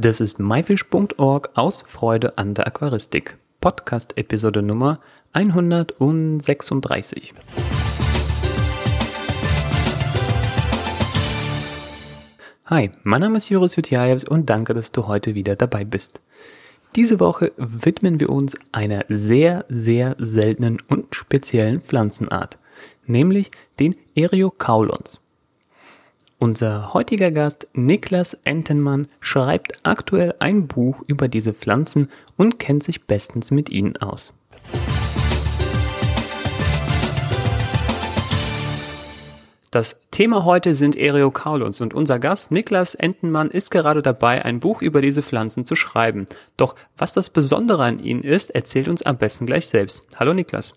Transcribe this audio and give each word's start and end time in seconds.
Das 0.00 0.20
ist 0.20 0.40
myfish.org 0.40 1.50
aus 1.54 1.84
Freude 1.86 2.36
an 2.36 2.54
der 2.54 2.66
Aquaristik. 2.66 3.36
Podcast-Episode 3.60 4.60
Nummer 4.60 4.98
136. 5.34 7.32
Hi, 12.66 12.90
mein 13.04 13.20
Name 13.20 13.36
ist 13.36 13.48
Joris 13.50 13.76
Jutjajews 13.76 14.24
und 14.24 14.50
danke, 14.50 14.74
dass 14.74 14.90
du 14.90 15.06
heute 15.06 15.36
wieder 15.36 15.54
dabei 15.54 15.84
bist. 15.84 16.20
Diese 16.96 17.20
Woche 17.20 17.52
widmen 17.56 18.18
wir 18.18 18.30
uns 18.30 18.56
einer 18.72 19.04
sehr, 19.08 19.64
sehr 19.68 20.16
seltenen 20.18 20.78
und 20.88 21.14
speziellen 21.14 21.80
Pflanzenart, 21.80 22.58
nämlich 23.06 23.48
den 23.78 23.94
Eriocaulons. 24.16 25.20
Unser 26.44 26.92
heutiger 26.92 27.30
Gast 27.30 27.68
Niklas 27.72 28.34
Entenmann 28.44 29.08
schreibt 29.18 29.78
aktuell 29.82 30.34
ein 30.40 30.66
Buch 30.66 31.00
über 31.06 31.26
diese 31.26 31.54
Pflanzen 31.54 32.10
und 32.36 32.58
kennt 32.58 32.82
sich 32.82 33.06
bestens 33.06 33.50
mit 33.50 33.70
ihnen 33.70 33.96
aus. 33.96 34.34
Das 39.70 39.98
Thema 40.10 40.44
heute 40.44 40.74
sind 40.74 40.96
Eriocaulons 40.96 41.80
und 41.80 41.94
unser 41.94 42.18
Gast 42.18 42.50
Niklas 42.50 42.94
Entenmann 42.94 43.50
ist 43.50 43.70
gerade 43.70 44.02
dabei, 44.02 44.44
ein 44.44 44.60
Buch 44.60 44.82
über 44.82 45.00
diese 45.00 45.22
Pflanzen 45.22 45.64
zu 45.64 45.76
schreiben. 45.76 46.26
Doch 46.58 46.74
was 46.98 47.14
das 47.14 47.30
Besondere 47.30 47.84
an 47.84 48.00
ihnen 48.00 48.22
ist, 48.22 48.50
erzählt 48.50 48.88
uns 48.88 49.00
am 49.00 49.16
besten 49.16 49.46
gleich 49.46 49.66
selbst. 49.66 50.06
Hallo 50.20 50.34
Niklas. 50.34 50.74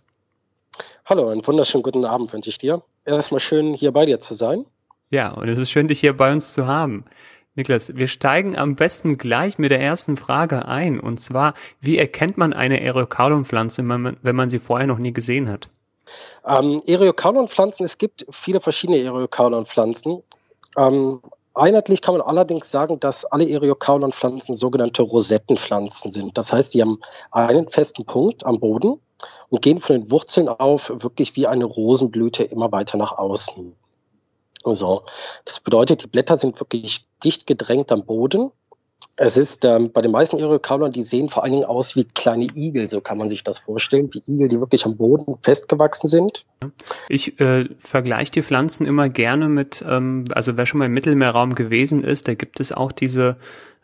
Hallo, 1.03 1.27
einen 1.27 1.45
wunderschönen 1.45 1.83
guten 1.83 2.05
Abend 2.05 2.31
wünsche 2.31 2.49
ich 2.51 2.57
dir. 2.57 2.83
Erstmal 3.03 3.41
schön 3.41 3.73
hier 3.73 3.91
bei 3.91 4.05
dir 4.05 4.21
zu 4.21 4.33
sein. 4.33 4.65
Ja, 5.09 5.31
und 5.31 5.49
es 5.49 5.57
ist 5.57 5.71
schön, 5.71 5.87
dich 5.87 6.01
hier 6.01 6.15
bei 6.15 6.31
uns 6.31 6.53
zu 6.53 6.67
haben. 6.67 7.05
Niklas, 7.55 7.95
wir 7.95 8.07
steigen 8.07 8.57
am 8.57 8.75
besten 8.75 9.17
gleich 9.17 9.57
mit 9.57 9.71
der 9.71 9.81
ersten 9.81 10.15
Frage 10.15 10.67
ein. 10.67 10.99
Und 10.99 11.19
zwar, 11.19 11.53
wie 11.79 11.97
erkennt 11.97 12.37
man 12.37 12.53
eine 12.53 12.81
Eriocaulon-Pflanze, 12.81 13.83
wenn 13.87 14.35
man 14.35 14.49
sie 14.49 14.59
vorher 14.59 14.85
noch 14.85 14.99
nie 14.99 15.13
gesehen 15.13 15.49
hat? 15.49 15.69
Ähm, 16.45 16.81
Eriocaulon-Pflanzen, 16.85 17.83
es 17.83 17.97
gibt 17.97 18.25
viele 18.29 18.59
verschiedene 18.59 18.99
Eriocaulon-Pflanzen. 18.99 20.21
Ähm, 20.77 21.21
einheitlich 21.55 22.01
kann 22.01 22.15
man 22.15 22.21
allerdings 22.21 22.69
sagen, 22.69 22.99
dass 22.99 23.25
alle 23.25 23.49
Eriocaulon-Pflanzen 23.49 24.55
sogenannte 24.55 25.01
Rosettenpflanzen 25.01 26.11
sind. 26.11 26.37
Das 26.37 26.53
heißt, 26.53 26.71
sie 26.71 26.81
haben 26.81 26.99
einen 27.31 27.69
festen 27.69 28.05
Punkt 28.05 28.45
am 28.45 28.59
Boden 28.59 28.99
und 29.49 29.61
gehen 29.61 29.79
von 29.79 29.95
den 29.99 30.11
Wurzeln 30.11 30.47
auf 30.47 30.91
wirklich 30.93 31.35
wie 31.35 31.47
eine 31.47 31.65
Rosenblüte 31.65 32.43
immer 32.43 32.71
weiter 32.71 32.97
nach 32.97 33.17
außen. 33.17 33.73
So. 34.73 35.03
Das 35.45 35.59
bedeutet, 35.59 36.03
die 36.03 36.07
Blätter 36.07 36.37
sind 36.37 36.59
wirklich 36.59 37.05
dicht 37.23 37.47
gedrängt 37.47 37.91
am 37.91 38.05
Boden. 38.05 38.51
Es 39.19 39.35
ist 39.35 39.65
ähm, 39.65 39.91
bei 39.91 40.01
den 40.01 40.11
meisten 40.11 40.37
Eriocaulon, 40.37 40.91
die 40.91 41.01
sehen 41.01 41.29
vor 41.29 41.43
allen 41.43 41.53
Dingen 41.53 41.65
aus 41.65 41.95
wie 41.95 42.03
kleine 42.03 42.45
Igel, 42.55 42.87
so 42.87 43.01
kann 43.01 43.17
man 43.17 43.27
sich 43.27 43.43
das 43.43 43.57
vorstellen, 43.57 44.13
wie 44.13 44.21
Igel, 44.27 44.47
die 44.47 44.59
wirklich 44.59 44.85
am 44.85 44.95
Boden 44.95 45.37
festgewachsen 45.41 46.07
sind. 46.07 46.45
Ich 47.09 47.39
äh, 47.39 47.67
vergleiche 47.79 48.31
die 48.31 48.43
Pflanzen 48.43 48.85
immer 48.85 49.09
gerne 49.09 49.49
mit, 49.49 49.83
ähm, 49.87 50.25
also 50.33 50.55
wer 50.55 50.67
schon 50.67 50.77
mal 50.77 50.85
im 50.85 50.93
Mittelmeerraum 50.93 51.55
gewesen 51.55 52.03
ist, 52.03 52.27
da 52.27 52.35
gibt 52.35 52.59
es 52.59 52.71
auch 52.71 52.91
diese, 52.91 53.37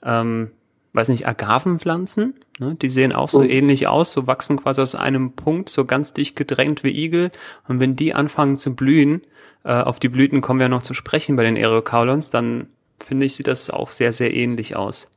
ähm, 0.03 0.51
weiß 0.93 1.09
nicht, 1.09 1.27
Agavenpflanzen, 1.27 2.35
ne? 2.59 2.75
die 2.75 2.89
sehen 2.89 3.13
auch 3.13 3.29
so 3.29 3.41
mhm. 3.41 3.49
ähnlich 3.49 3.87
aus, 3.87 4.11
so 4.11 4.27
wachsen 4.27 4.57
quasi 4.57 4.81
aus 4.81 4.95
einem 4.95 5.33
Punkt, 5.33 5.69
so 5.69 5.85
ganz 5.85 6.13
dicht 6.13 6.35
gedrängt 6.35 6.83
wie 6.83 6.91
Igel. 6.91 7.31
Und 7.67 7.79
wenn 7.79 7.95
die 7.95 8.13
anfangen 8.13 8.57
zu 8.57 8.75
blühen, 8.75 9.23
äh, 9.63 9.73
auf 9.73 9.99
die 9.99 10.09
Blüten 10.09 10.41
kommen 10.41 10.59
wir 10.59 10.69
noch 10.69 10.83
zu 10.83 10.93
sprechen 10.93 11.35
bei 11.35 11.43
den 11.43 11.57
Eriocaulons, 11.57 12.29
dann 12.29 12.67
finde 13.03 13.25
ich, 13.25 13.35
sieht 13.35 13.47
das 13.47 13.69
auch 13.69 13.89
sehr, 13.89 14.13
sehr 14.13 14.33
ähnlich 14.33 14.75
aus. 14.75 15.07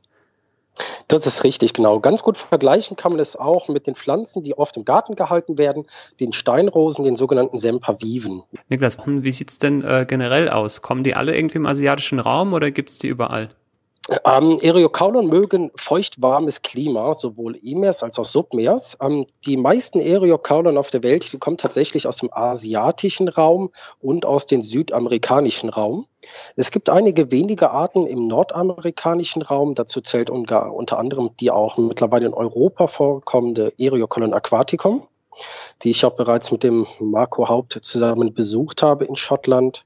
Das 1.07 1.25
ist 1.25 1.43
richtig, 1.43 1.73
genau. 1.73 1.99
Ganz 1.99 2.21
gut 2.21 2.37
vergleichen 2.37 2.97
kann 2.97 3.13
man 3.13 3.19
es 3.19 3.35
auch 3.35 3.67
mit 3.67 3.87
den 3.87 3.95
Pflanzen, 3.95 4.43
die 4.43 4.57
oft 4.57 4.77
im 4.77 4.85
Garten 4.85 5.15
gehalten 5.15 5.57
werden, 5.57 5.85
den 6.19 6.33
Steinrosen, 6.33 7.03
den 7.03 7.15
sogenannten 7.15 7.57
Semperviven. 7.57 8.43
Niklas, 8.69 8.99
wie 9.05 9.31
sieht's 9.31 9.57
denn 9.57 9.83
äh, 9.83 10.05
generell 10.07 10.49
aus? 10.49 10.81
Kommen 10.81 11.03
die 11.03 11.15
alle 11.15 11.35
irgendwie 11.35 11.57
im 11.57 11.65
asiatischen 11.65 12.19
Raum 12.19 12.53
oder 12.53 12.71
gibt's 12.71 12.99
die 12.99 13.07
überall? 13.07 13.49
Ähm, 14.23 14.59
Eriocaulon 14.61 15.27
mögen 15.27 15.71
feucht-warmes 15.75 16.61
Klima, 16.61 17.13
sowohl 17.13 17.57
Emeers 17.61 18.03
als 18.03 18.17
auch 18.19 18.25
Submeers. 18.25 18.97
Ähm, 19.01 19.25
die 19.45 19.57
meisten 19.57 19.99
Eriocaulon 19.99 20.77
auf 20.77 20.89
der 20.91 21.03
Welt, 21.03 21.31
die 21.31 21.37
kommen 21.37 21.57
tatsächlich 21.57 22.07
aus 22.07 22.17
dem 22.17 22.29
asiatischen 22.31 23.27
Raum 23.27 23.71
und 23.99 24.25
aus 24.25 24.45
dem 24.45 24.61
südamerikanischen 24.61 25.69
Raum. 25.69 26.07
Es 26.55 26.71
gibt 26.71 26.89
einige 26.89 27.31
wenige 27.31 27.71
Arten 27.71 28.07
im 28.07 28.27
nordamerikanischen 28.27 29.41
Raum. 29.41 29.75
Dazu 29.75 30.01
zählt 30.01 30.29
unter, 30.29 30.97
anderem 30.97 31.31
die 31.39 31.51
auch 31.51 31.77
mittlerweile 31.77 32.27
in 32.27 32.33
Europa 32.33 32.87
vorkommende 32.87 33.73
Eriocaulon 33.77 34.33
aquaticum, 34.33 35.05
die 35.83 35.89
ich 35.89 36.05
auch 36.05 36.15
bereits 36.15 36.51
mit 36.51 36.63
dem 36.63 36.87
Marco 36.99 37.49
Haupt 37.49 37.79
zusammen 37.81 38.33
besucht 38.33 38.83
habe 38.83 39.05
in 39.05 39.17
Schottland. 39.17 39.85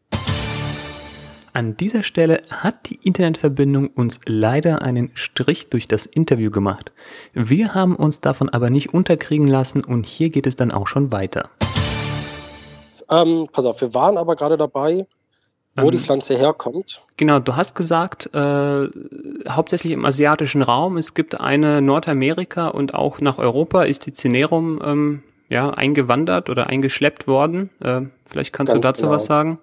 An 1.54 1.76
dieser 1.76 2.04
Stelle 2.04 2.44
hat 2.50 2.90
die 2.90 2.96
Internetverbindung 3.04 3.90
uns 3.90 4.22
leider 4.26 4.82
einen 4.84 5.12
Strich 5.16 5.70
durch 5.70 5.86
das 5.86 6.06
Interview 6.06 6.50
gemacht. 6.50 6.94
Wir 7.34 7.74
haben 7.74 7.98
uns 7.98 8.22
davon 8.22 8.48
aber 8.48 8.70
nicht 8.70 8.94
unterkriegen 8.94 9.48
lassen 9.48 9.84
und 9.84 10.06
hier 10.06 10.30
geht 10.30 10.48
es 10.48 10.56
dann 10.56 10.72
auch 10.72 10.88
schon 10.88 11.12
weiter. 11.12 11.50
Ähm, 13.10 13.50
pass 13.52 13.66
auf, 13.66 13.82
wir 13.82 13.94
waren 13.94 14.18
aber 14.18 14.38
gerade 14.38 14.56
dabei, 14.56 15.06
wo 15.76 15.88
ähm, 15.88 15.92
die 15.92 15.98
Pflanze 15.98 16.38
herkommt. 16.38 17.02
Genau, 17.18 17.40
du 17.40 17.58
hast 17.58 17.76
gesagt, 17.76 18.34
äh, 18.34 18.88
hauptsächlich 19.50 19.92
im 19.92 20.06
asiatischen 20.06 20.62
Raum. 20.62 20.96
Es 20.96 21.16
gibt 21.16 21.42
eine 21.42 21.82
Nordamerika 21.82 22.70
und 22.70 22.94
auch 22.94 23.20
nach 23.20 23.40
Europa 23.40 23.84
ist 23.84 24.06
die 24.06 24.14
Cinerum 24.14 24.82
ähm, 24.86 25.24
ja, 25.50 25.70
eingewandert 25.70 26.50
oder 26.50 26.68
eingeschleppt 26.68 27.28
worden. 27.28 27.72
Äh, 27.82 28.04
vielleicht 28.26 28.54
kannst 28.54 28.72
Ganz 28.72 28.82
du 28.82 28.88
dazu 28.88 29.02
genau. 29.02 29.16
was 29.16 29.26
sagen. 29.26 29.60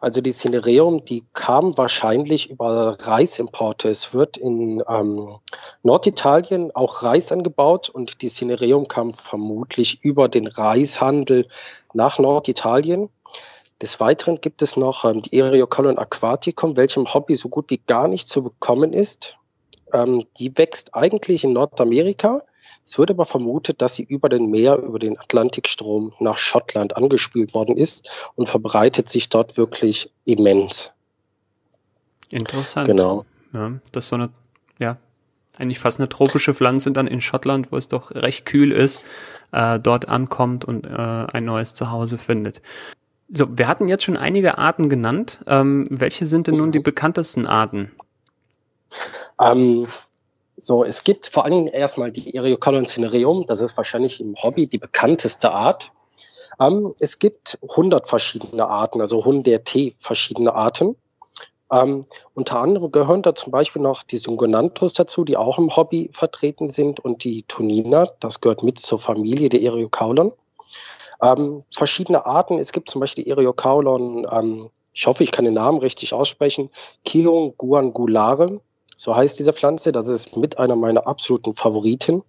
Also 0.00 0.20
die 0.20 0.32
Cinereum, 0.32 1.04
die 1.04 1.24
kam 1.32 1.76
wahrscheinlich 1.76 2.50
über 2.50 2.96
Reisimporte. 3.00 3.88
Es 3.88 4.14
wird 4.14 4.36
in 4.36 4.82
ähm, 4.88 5.34
Norditalien 5.82 6.74
auch 6.74 7.02
Reis 7.02 7.32
angebaut 7.32 7.88
und 7.88 8.22
die 8.22 8.28
Cinereum 8.28 8.86
kam 8.86 9.10
vermutlich 9.10 10.04
über 10.04 10.28
den 10.28 10.46
Reishandel 10.46 11.46
nach 11.94 12.18
Norditalien. 12.18 13.08
Des 13.82 14.00
Weiteren 14.00 14.40
gibt 14.40 14.62
es 14.62 14.76
noch 14.76 15.04
ähm, 15.04 15.22
die 15.22 15.38
Eriocolon 15.38 15.98
aquaticum, 15.98 16.76
welchem 16.76 17.12
Hobby 17.12 17.34
so 17.34 17.48
gut 17.48 17.70
wie 17.70 17.80
gar 17.84 18.08
nicht 18.08 18.28
zu 18.28 18.42
bekommen 18.42 18.92
ist. 18.92 19.36
Ähm, 19.92 20.26
die 20.38 20.56
wächst 20.56 20.94
eigentlich 20.94 21.44
in 21.44 21.52
Nordamerika, 21.52 22.42
es 22.88 22.98
wird 22.98 23.10
aber 23.10 23.26
vermutet, 23.26 23.82
dass 23.82 23.96
sie 23.96 24.02
über 24.02 24.30
den 24.30 24.50
Meer, 24.50 24.78
über 24.78 24.98
den 24.98 25.18
Atlantikstrom 25.18 26.14
nach 26.20 26.38
Schottland 26.38 26.96
angespült 26.96 27.52
worden 27.52 27.76
ist 27.76 28.08
und 28.34 28.48
verbreitet 28.48 29.10
sich 29.10 29.28
dort 29.28 29.58
wirklich 29.58 30.10
immens. 30.24 30.90
Interessant. 32.30 32.86
Genau. 32.86 33.26
Ja, 33.52 33.72
das 33.92 34.04
ist 34.04 34.08
so 34.08 34.16
eine, 34.16 34.30
ja, 34.78 34.96
eigentlich 35.58 35.78
fast 35.78 36.00
eine 36.00 36.08
tropische 36.08 36.54
Pflanze 36.54 36.90
dann 36.90 37.06
in 37.06 37.20
Schottland, 37.20 37.72
wo 37.72 37.76
es 37.76 37.88
doch 37.88 38.10
recht 38.12 38.46
kühl 38.46 38.72
ist, 38.72 39.02
äh, 39.52 39.78
dort 39.78 40.08
ankommt 40.08 40.64
und 40.64 40.86
äh, 40.86 40.90
ein 40.90 41.44
neues 41.44 41.74
Zuhause 41.74 42.16
findet. 42.16 42.62
So, 43.30 43.58
wir 43.58 43.68
hatten 43.68 43.88
jetzt 43.88 44.04
schon 44.04 44.16
einige 44.16 44.56
Arten 44.56 44.88
genannt. 44.88 45.40
Ähm, 45.46 45.86
welche 45.90 46.24
sind 46.24 46.46
denn 46.46 46.56
nun 46.56 46.72
die 46.72 46.80
bekanntesten 46.80 47.44
Arten? 47.44 47.92
Ähm, 49.38 49.88
so, 50.60 50.84
es 50.84 51.04
gibt 51.04 51.28
vor 51.28 51.44
allen 51.44 51.54
Dingen 51.54 51.66
erstmal 51.68 52.10
die 52.10 52.34
Eriocolon 52.34 52.86
cinereum, 52.86 53.46
das 53.46 53.60
ist 53.60 53.76
wahrscheinlich 53.76 54.20
im 54.20 54.34
Hobby 54.42 54.66
die 54.66 54.78
bekannteste 54.78 55.52
Art. 55.52 55.92
Ähm, 56.60 56.94
es 57.00 57.18
gibt 57.18 57.58
100 57.62 58.08
verschiedene 58.08 58.66
Arten, 58.66 59.00
also 59.00 59.24
hunderte 59.24 59.94
verschiedene 59.98 60.54
Arten. 60.54 60.96
Ähm, 61.70 62.06
unter 62.34 62.60
anderem 62.60 62.90
gehören 62.90 63.22
da 63.22 63.34
zum 63.34 63.52
Beispiel 63.52 63.82
noch 63.82 64.02
die 64.02 64.16
Syngonanthus 64.16 64.94
dazu, 64.94 65.24
die 65.24 65.36
auch 65.36 65.58
im 65.58 65.76
Hobby 65.76 66.08
vertreten 66.12 66.70
sind, 66.70 67.00
und 67.00 67.24
die 67.24 67.42
Tonina, 67.42 68.04
das 68.20 68.40
gehört 68.40 68.62
mit 68.62 68.78
zur 68.78 68.98
Familie 68.98 69.50
der 69.50 69.62
Eriocaulon. 69.62 70.32
Ähm, 71.22 71.62
verschiedene 71.70 72.26
Arten, 72.26 72.58
es 72.58 72.72
gibt 72.72 72.90
zum 72.90 73.00
Beispiel 73.00 73.24
die 73.24 73.30
Eriocaulon, 73.30 74.26
ähm, 74.30 74.70
ich 74.92 75.06
hoffe, 75.06 75.22
ich 75.22 75.30
kann 75.30 75.44
den 75.44 75.54
Namen 75.54 75.78
richtig 75.78 76.14
aussprechen, 76.14 76.70
Kion 77.04 77.54
guangulare, 77.56 78.60
so 78.98 79.14
heißt 79.14 79.38
diese 79.38 79.52
Pflanze. 79.52 79.92
Das 79.92 80.08
ist 80.08 80.36
mit 80.36 80.58
einer 80.58 80.74
meiner 80.74 81.06
absoluten 81.06 81.54
Favoriten. 81.54 82.24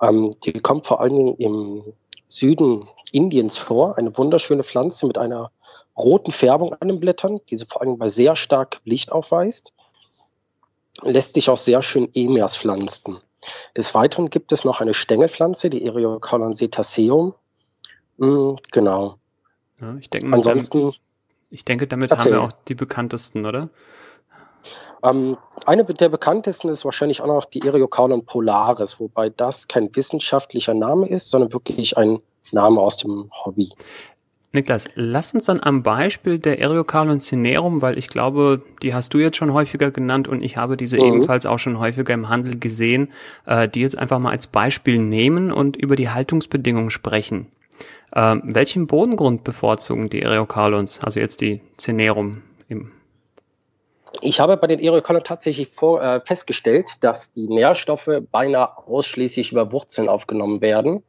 Ähm, 0.00 0.30
die 0.42 0.54
kommt 0.54 0.86
vor 0.86 1.02
allen 1.02 1.14
Dingen 1.14 1.34
im 1.36 1.82
Süden 2.28 2.88
Indiens 3.12 3.58
vor. 3.58 3.98
Eine 3.98 4.16
wunderschöne 4.16 4.64
Pflanze 4.64 5.06
mit 5.06 5.18
einer 5.18 5.52
roten 5.98 6.32
Färbung 6.32 6.72
an 6.72 6.88
den 6.88 6.98
Blättern, 6.98 7.40
die 7.50 7.58
sie 7.58 7.66
vor 7.66 7.82
allem 7.82 7.98
bei 7.98 8.08
sehr 8.08 8.36
stark 8.36 8.80
Licht 8.84 9.12
aufweist. 9.12 9.74
Lässt 11.02 11.34
sich 11.34 11.50
auch 11.50 11.58
sehr 11.58 11.82
schön 11.82 12.08
Emers 12.14 12.56
pflanzen. 12.56 13.20
Des 13.76 13.94
Weiteren 13.94 14.30
gibt 14.30 14.50
es 14.52 14.64
noch 14.64 14.80
eine 14.80 14.94
Stängelpflanze, 14.94 15.68
die 15.68 15.84
Eriocolon 15.84 16.54
cetaceum. 16.54 17.34
Mm, 18.16 18.54
genau. 18.72 19.16
Ja, 19.78 19.94
ich 20.00 20.08
denke, 20.08 20.32
Ansonsten, 20.32 20.80
damit, 20.80 21.00
ich 21.50 21.66
denke, 21.66 21.86
damit 21.86 22.10
haben 22.10 22.24
wir 22.24 22.40
auch 22.40 22.52
die 22.66 22.74
bekanntesten, 22.74 23.44
oder? 23.44 23.68
Ähm, 25.02 25.36
eine 25.66 25.84
der 25.84 26.08
bekanntesten 26.08 26.68
ist 26.68 26.84
wahrscheinlich 26.84 27.22
auch 27.22 27.26
noch 27.26 27.44
die 27.44 27.66
Eriocaulon 27.66 28.24
polaris, 28.24 28.98
wobei 29.00 29.30
das 29.30 29.68
kein 29.68 29.94
wissenschaftlicher 29.94 30.74
Name 30.74 31.08
ist, 31.08 31.30
sondern 31.30 31.52
wirklich 31.52 31.96
ein 31.96 32.20
Name 32.52 32.80
aus 32.80 32.96
dem 32.96 33.30
Hobby. 33.44 33.72
Niklas, 34.52 34.88
lass 34.94 35.34
uns 35.34 35.44
dann 35.44 35.60
am 35.60 35.82
Beispiel 35.82 36.38
der 36.38 36.58
Eriocaulon 36.58 37.20
cinerum, 37.20 37.82
weil 37.82 37.98
ich 37.98 38.08
glaube, 38.08 38.62
die 38.82 38.94
hast 38.94 39.12
du 39.12 39.18
jetzt 39.18 39.36
schon 39.36 39.52
häufiger 39.52 39.90
genannt 39.90 40.26
und 40.26 40.42
ich 40.42 40.56
habe 40.56 40.78
diese 40.78 40.96
mhm. 40.96 41.04
ebenfalls 41.04 41.44
auch 41.44 41.58
schon 41.58 41.78
häufiger 41.78 42.14
im 42.14 42.30
Handel 42.30 42.58
gesehen, 42.58 43.08
äh, 43.44 43.68
die 43.68 43.82
jetzt 43.82 43.98
einfach 43.98 44.18
mal 44.18 44.30
als 44.30 44.46
Beispiel 44.46 44.96
nehmen 44.98 45.52
und 45.52 45.76
über 45.76 45.96
die 45.96 46.08
Haltungsbedingungen 46.08 46.90
sprechen. 46.90 47.46
Ähm, 48.14 48.40
welchen 48.44 48.86
Bodengrund 48.86 49.44
bevorzugen 49.44 50.08
die 50.08 50.22
Eriocaulons, 50.22 51.00
also 51.04 51.20
jetzt 51.20 51.42
die 51.42 51.60
cinerum 51.76 52.32
im 52.68 52.90
ich 54.20 54.40
habe 54.40 54.56
bei 54.56 54.66
den 54.66 54.80
Eriocolon 54.80 55.22
tatsächlich 55.22 55.68
vor, 55.68 56.02
äh, 56.02 56.20
festgestellt, 56.24 57.04
dass 57.04 57.32
die 57.32 57.48
Nährstoffe 57.48 58.08
beinahe 58.30 58.78
ausschließlich 58.78 59.52
über 59.52 59.72
Wurzeln 59.72 60.08
aufgenommen 60.08 60.60
werden. 60.60 61.02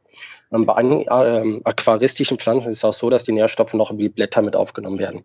Ähm, 0.52 0.66
bei 0.66 0.74
einigen 0.74 1.02
äh, 1.02 1.60
aquaristischen 1.64 2.38
Pflanzen 2.38 2.70
ist 2.70 2.78
es 2.78 2.84
auch 2.84 2.92
so, 2.92 3.10
dass 3.10 3.24
die 3.24 3.32
Nährstoffe 3.32 3.74
noch 3.74 3.90
über 3.90 4.02
die 4.02 4.08
Blätter 4.08 4.42
mit 4.42 4.56
aufgenommen 4.56 4.98
werden. 4.98 5.24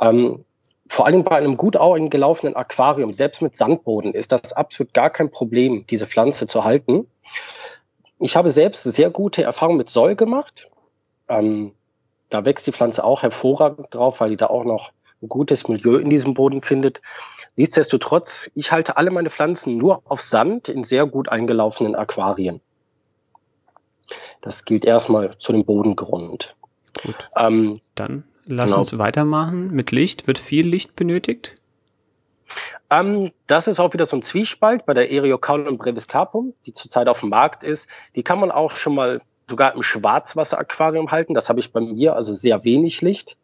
Ähm, 0.00 0.44
vor 0.88 1.06
allem 1.06 1.22
bei 1.22 1.36
einem 1.36 1.56
gut 1.56 1.74
gelaufenen 1.74 2.56
Aquarium, 2.56 3.12
selbst 3.12 3.42
mit 3.42 3.56
Sandboden, 3.56 4.14
ist 4.14 4.32
das 4.32 4.54
absolut 4.54 4.94
gar 4.94 5.10
kein 5.10 5.30
Problem, 5.30 5.84
diese 5.86 6.06
Pflanze 6.06 6.46
zu 6.46 6.64
halten. 6.64 7.06
Ich 8.18 8.36
habe 8.36 8.48
selbst 8.48 8.84
sehr 8.84 9.10
gute 9.10 9.42
Erfahrungen 9.42 9.76
mit 9.76 9.90
Soll 9.90 10.16
gemacht. 10.16 10.70
Ähm, 11.28 11.72
da 12.30 12.44
wächst 12.44 12.66
die 12.66 12.72
Pflanze 12.72 13.04
auch 13.04 13.22
hervorragend 13.22 13.88
drauf, 13.90 14.20
weil 14.20 14.30
die 14.30 14.36
da 14.36 14.46
auch 14.46 14.64
noch 14.64 14.92
ein 15.22 15.28
gutes 15.28 15.68
Milieu 15.68 15.96
in 15.96 16.10
diesem 16.10 16.34
Boden 16.34 16.62
findet. 16.62 17.00
Nichtsdestotrotz, 17.56 18.50
ich 18.54 18.70
halte 18.70 18.96
alle 18.96 19.10
meine 19.10 19.30
Pflanzen 19.30 19.76
nur 19.76 20.02
auf 20.04 20.20
Sand 20.20 20.68
in 20.68 20.84
sehr 20.84 21.06
gut 21.06 21.28
eingelaufenen 21.28 21.94
Aquarien. 21.94 22.60
Das 24.40 24.64
gilt 24.64 24.84
erstmal 24.84 25.36
zu 25.38 25.52
dem 25.52 25.64
Bodengrund. 25.64 26.54
Gut. 27.02 27.16
Ähm, 27.36 27.80
Dann 27.94 28.24
lass 28.46 28.66
genau. 28.66 28.78
uns 28.78 28.96
weitermachen. 28.96 29.72
Mit 29.72 29.90
Licht 29.90 30.26
wird 30.26 30.38
viel 30.38 30.66
Licht 30.66 30.94
benötigt? 30.96 31.54
Ähm, 32.90 33.32
das 33.46 33.66
ist 33.66 33.80
auch 33.80 33.92
wieder 33.92 34.06
so 34.06 34.16
ein 34.16 34.22
Zwiespalt 34.22 34.86
bei 34.86 34.94
der 34.94 35.10
Eriocaulon 35.10 35.76
brevis 35.78 36.08
carpum, 36.08 36.54
die 36.64 36.72
zurzeit 36.72 37.08
auf 37.08 37.20
dem 37.20 37.28
Markt 37.28 37.64
ist. 37.64 37.88
Die 38.14 38.22
kann 38.22 38.40
man 38.40 38.50
auch 38.50 38.70
schon 38.70 38.94
mal 38.94 39.20
sogar 39.48 39.74
im 39.74 39.82
Schwarzwasseraquarium 39.82 41.10
halten. 41.10 41.34
Das 41.34 41.48
habe 41.48 41.60
ich 41.60 41.72
bei 41.72 41.80
mir, 41.80 42.14
also 42.14 42.32
sehr 42.32 42.64
wenig 42.64 43.02
Licht. 43.02 43.36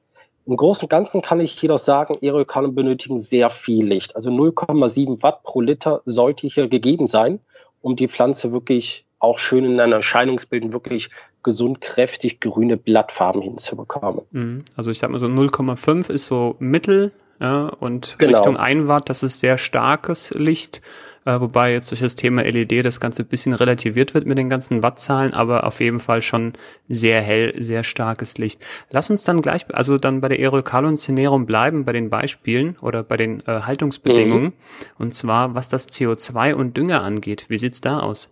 Im 0.46 0.56
Großen 0.56 0.84
und 0.84 0.90
Ganzen 0.90 1.22
kann 1.22 1.40
ich 1.40 1.60
jedoch 1.60 1.78
sagen, 1.78 2.18
Aerokannen 2.22 2.74
benötigen 2.74 3.18
sehr 3.18 3.48
viel 3.50 3.86
Licht. 3.86 4.14
Also 4.14 4.30
0,7 4.30 5.22
Watt 5.22 5.42
pro 5.42 5.60
Liter 5.60 6.02
sollte 6.04 6.46
hier 6.46 6.68
gegeben 6.68 7.06
sein, 7.06 7.40
um 7.80 7.96
die 7.96 8.08
Pflanze 8.08 8.52
wirklich 8.52 9.06
auch 9.18 9.38
schön 9.38 9.64
in 9.64 9.80
einer 9.80 9.96
Erscheinungsbild 9.96 10.72
wirklich 10.72 11.08
gesund, 11.42 11.80
kräftig 11.80 12.40
grüne 12.40 12.76
Blattfarben 12.76 13.40
hinzubekommen. 13.40 14.22
Mhm. 14.32 14.64
Also 14.76 14.90
ich 14.90 14.98
sag 14.98 15.10
mal 15.10 15.20
so 15.20 15.26
0,5 15.26 16.10
ist 16.10 16.26
so 16.26 16.56
Mittel 16.58 17.12
ja, 17.40 17.68
und 17.68 18.16
genau. 18.18 18.38
Richtung 18.38 18.56
1 18.56 18.86
Watt, 18.86 19.08
das 19.08 19.22
ist 19.22 19.40
sehr 19.40 19.58
starkes 19.58 20.30
Licht 20.34 20.82
äh, 21.24 21.40
wobei 21.40 21.72
jetzt 21.72 21.90
durch 21.90 22.00
das 22.00 22.14
Thema 22.14 22.42
LED 22.42 22.84
das 22.84 23.00
Ganze 23.00 23.22
ein 23.22 23.28
bisschen 23.28 23.52
relativiert 23.52 24.14
wird 24.14 24.26
mit 24.26 24.38
den 24.38 24.50
ganzen 24.50 24.82
Wattzahlen, 24.82 25.32
aber 25.32 25.66
auf 25.66 25.80
jeden 25.80 26.00
Fall 26.00 26.22
schon 26.22 26.52
sehr 26.88 27.20
hell, 27.22 27.54
sehr 27.56 27.84
starkes 27.84 28.38
Licht. 28.38 28.60
Lass 28.90 29.10
uns 29.10 29.24
dann 29.24 29.42
gleich, 29.42 29.64
also 29.74 29.98
dann 29.98 30.20
bei 30.20 30.28
der 30.28 30.38
Aerocalon 30.38 30.96
Cinerum 30.96 31.46
bleiben, 31.46 31.84
bei 31.84 31.92
den 31.92 32.10
Beispielen 32.10 32.76
oder 32.80 33.02
bei 33.02 33.16
den 33.16 33.40
äh, 33.46 33.62
Haltungsbedingungen. 33.62 34.44
Mhm. 34.44 34.52
Und 34.98 35.14
zwar, 35.14 35.54
was 35.54 35.68
das 35.68 35.88
CO2 35.88 36.54
und 36.54 36.76
Dünger 36.76 37.02
angeht. 37.02 37.46
Wie 37.48 37.58
sieht's 37.58 37.80
da 37.80 38.00
aus? 38.00 38.30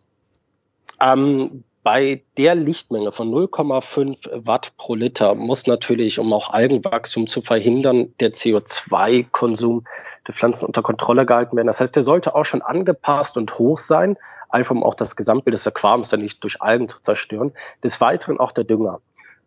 Ähm, 1.00 1.64
bei 1.82 2.22
der 2.36 2.54
Lichtmenge 2.54 3.10
von 3.10 3.28
0,5 3.30 4.46
Watt 4.46 4.72
pro 4.76 4.94
Liter 4.94 5.34
muss 5.34 5.66
natürlich, 5.66 6.18
um 6.20 6.32
auch 6.32 6.50
Algenwachstum 6.50 7.26
zu 7.26 7.42
verhindern, 7.42 8.14
der 8.20 8.32
CO2-Konsum 8.32 9.84
der 10.26 10.34
Pflanzen 10.34 10.66
unter 10.66 10.82
Kontrolle 10.82 11.26
gehalten 11.26 11.56
werden. 11.56 11.66
Das 11.66 11.80
heißt, 11.80 11.94
der 11.96 12.02
sollte 12.02 12.34
auch 12.34 12.44
schon 12.44 12.62
angepasst 12.62 13.36
und 13.36 13.58
hoch 13.58 13.78
sein, 13.78 14.16
einfach 14.48 14.74
um 14.74 14.84
auch 14.84 14.94
das 14.94 15.16
Gesamtbild 15.16 15.54
des 15.54 15.66
Aquariums 15.66 16.10
dann 16.10 16.20
nicht 16.20 16.42
durch 16.44 16.62
Algen 16.62 16.88
zu 16.88 17.00
zerstören. 17.00 17.52
Des 17.82 18.00
Weiteren 18.00 18.38
auch 18.38 18.52
der 18.52 18.64
Dünger. 18.64 19.00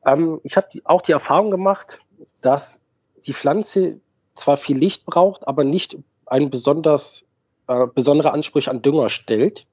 Ähm, 0.05 0.39
ich 0.43 0.57
habe 0.57 0.67
auch 0.83 1.01
die 1.01 1.13
Erfahrung 1.13 1.51
gemacht, 1.51 1.99
dass 2.41 2.81
die 3.25 3.33
Pflanze 3.33 3.99
zwar 4.33 4.57
viel 4.57 4.77
Licht 4.77 5.05
braucht, 5.05 5.47
aber 5.47 5.63
nicht 5.63 5.97
einen 6.25 6.49
besonders 6.49 7.25
äh, 7.67 7.87
besondere 7.87 8.31
Ansprüche 8.31 8.69
an 8.69 8.81
Dünger 8.81 9.09
stellt. 9.09 9.65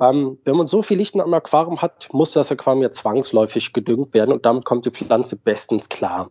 Ähm, 0.00 0.38
wenn 0.44 0.56
man 0.56 0.66
so 0.66 0.80
viel 0.80 0.96
Licht 0.96 1.14
in 1.14 1.20
einem 1.20 1.34
Aquarium 1.34 1.82
hat, 1.82 2.08
muss 2.12 2.32
das 2.32 2.50
Aquarium 2.50 2.82
ja 2.82 2.90
zwangsläufig 2.90 3.72
gedüngt 3.72 4.14
werden 4.14 4.32
und 4.32 4.46
damit 4.46 4.64
kommt 4.64 4.86
die 4.86 4.90
Pflanze 4.90 5.36
bestens 5.36 5.88
klar. 5.88 6.30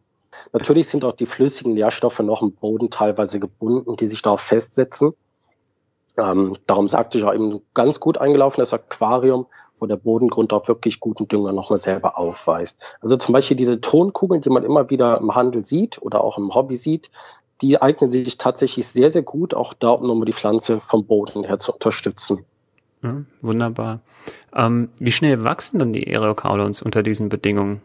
Natürlich 0.54 0.88
sind 0.88 1.06
auch 1.06 1.14
die 1.14 1.26
flüssigen 1.26 1.74
Nährstoffe 1.74 2.20
noch 2.20 2.42
im 2.42 2.52
Boden 2.52 2.90
teilweise 2.90 3.40
gebunden, 3.40 3.96
die 3.96 4.08
sich 4.08 4.22
darauf 4.22 4.42
festsetzen. 4.42 5.14
Ähm, 6.18 6.56
darum 6.68 6.88
sagte 6.88 7.18
ich 7.18 7.24
auch 7.24 7.34
eben 7.34 7.62
ganz 7.74 8.00
gut 8.00 8.18
eingelaufenes 8.18 8.74
Aquarium, 8.74 9.46
wo 9.78 9.86
der 9.86 9.96
Bodengrund 9.96 10.52
auch 10.54 10.68
wirklich 10.68 11.00
guten 11.00 11.28
Dünger 11.28 11.54
nochmal 11.54 11.78
selber 11.78 12.18
aufweist. 12.18 12.80
Also 13.02 13.16
zum 13.16 13.34
Beispiel 13.34 13.56
diese 13.56 13.80
Tonkugeln, 13.80 14.42
die 14.42 14.50
man 14.50 14.64
immer 14.64 14.90
wieder 14.90 15.18
im 15.20 15.36
Handel 15.36 15.64
sieht 15.64 16.02
oder 16.02 16.24
auch 16.24 16.38
im 16.38 16.54
Hobby 16.54 16.76
sieht, 16.76 17.10
die 17.62 17.82
eignen 17.82 18.10
sich 18.10 18.38
tatsächlich 18.38 18.88
sehr, 18.88 19.12
sehr 19.12 19.22
gut, 19.22 19.54
auch 19.54 19.74
da, 19.74 19.92
um 19.92 20.08
nochmal 20.08 20.26
die 20.26 20.34
Pflanze 20.34 20.80
vom 20.80 21.06
Boden 21.06 21.44
her 21.44 21.60
zu 21.60 21.74
unterstützen. 21.74 22.46
Ja, 23.04 23.22
wunderbar. 23.42 24.02
Ähm, 24.54 24.90
wie 25.00 25.12
schnell 25.12 25.44
wachsen 25.44 25.80
dann 25.80 25.94
die 25.94 26.08
Aerocaulons 26.08 26.82
unter 26.82 27.04
diesen 27.04 27.30
Bedingungen? 27.30 27.82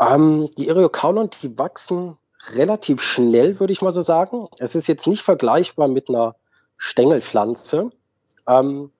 Ähm, 0.00 0.48
die 0.56 0.68
Eriocaulon, 0.68 1.30
die 1.42 1.58
wachsen 1.58 2.16
relativ 2.54 3.00
schnell, 3.00 3.58
würde 3.60 3.72
ich 3.72 3.82
mal 3.82 3.92
so 3.92 4.00
sagen. 4.00 4.48
Es 4.58 4.74
ist 4.74 4.86
jetzt 4.86 5.06
nicht 5.06 5.22
vergleichbar 5.22 5.88
mit 5.88 6.08
einer 6.08 6.36
Stängelpflanze. 6.76 7.90
Ähm, 8.46 8.90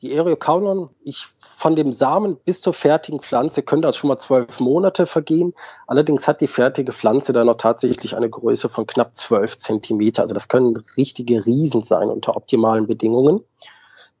die 0.00 0.12
Eriocaulon, 0.12 0.90
ich 1.02 1.26
von 1.38 1.74
dem 1.74 1.90
Samen 1.90 2.36
bis 2.44 2.60
zur 2.60 2.72
fertigen 2.72 3.20
Pflanze 3.20 3.62
können 3.62 3.82
das 3.82 3.96
schon 3.96 4.08
mal 4.08 4.18
zwölf 4.18 4.60
Monate 4.60 5.06
vergehen. 5.06 5.54
Allerdings 5.88 6.28
hat 6.28 6.40
die 6.40 6.46
fertige 6.46 6.92
Pflanze 6.92 7.32
dann 7.32 7.46
noch 7.46 7.56
tatsächlich 7.56 8.16
eine 8.16 8.30
Größe 8.30 8.68
von 8.68 8.86
knapp 8.86 9.16
zwölf 9.16 9.56
Zentimeter. 9.56 10.22
Also 10.22 10.34
das 10.34 10.48
können 10.48 10.76
richtige 10.96 11.44
Riesen 11.44 11.82
sein 11.82 12.10
unter 12.10 12.36
optimalen 12.36 12.86
Bedingungen, 12.86 13.42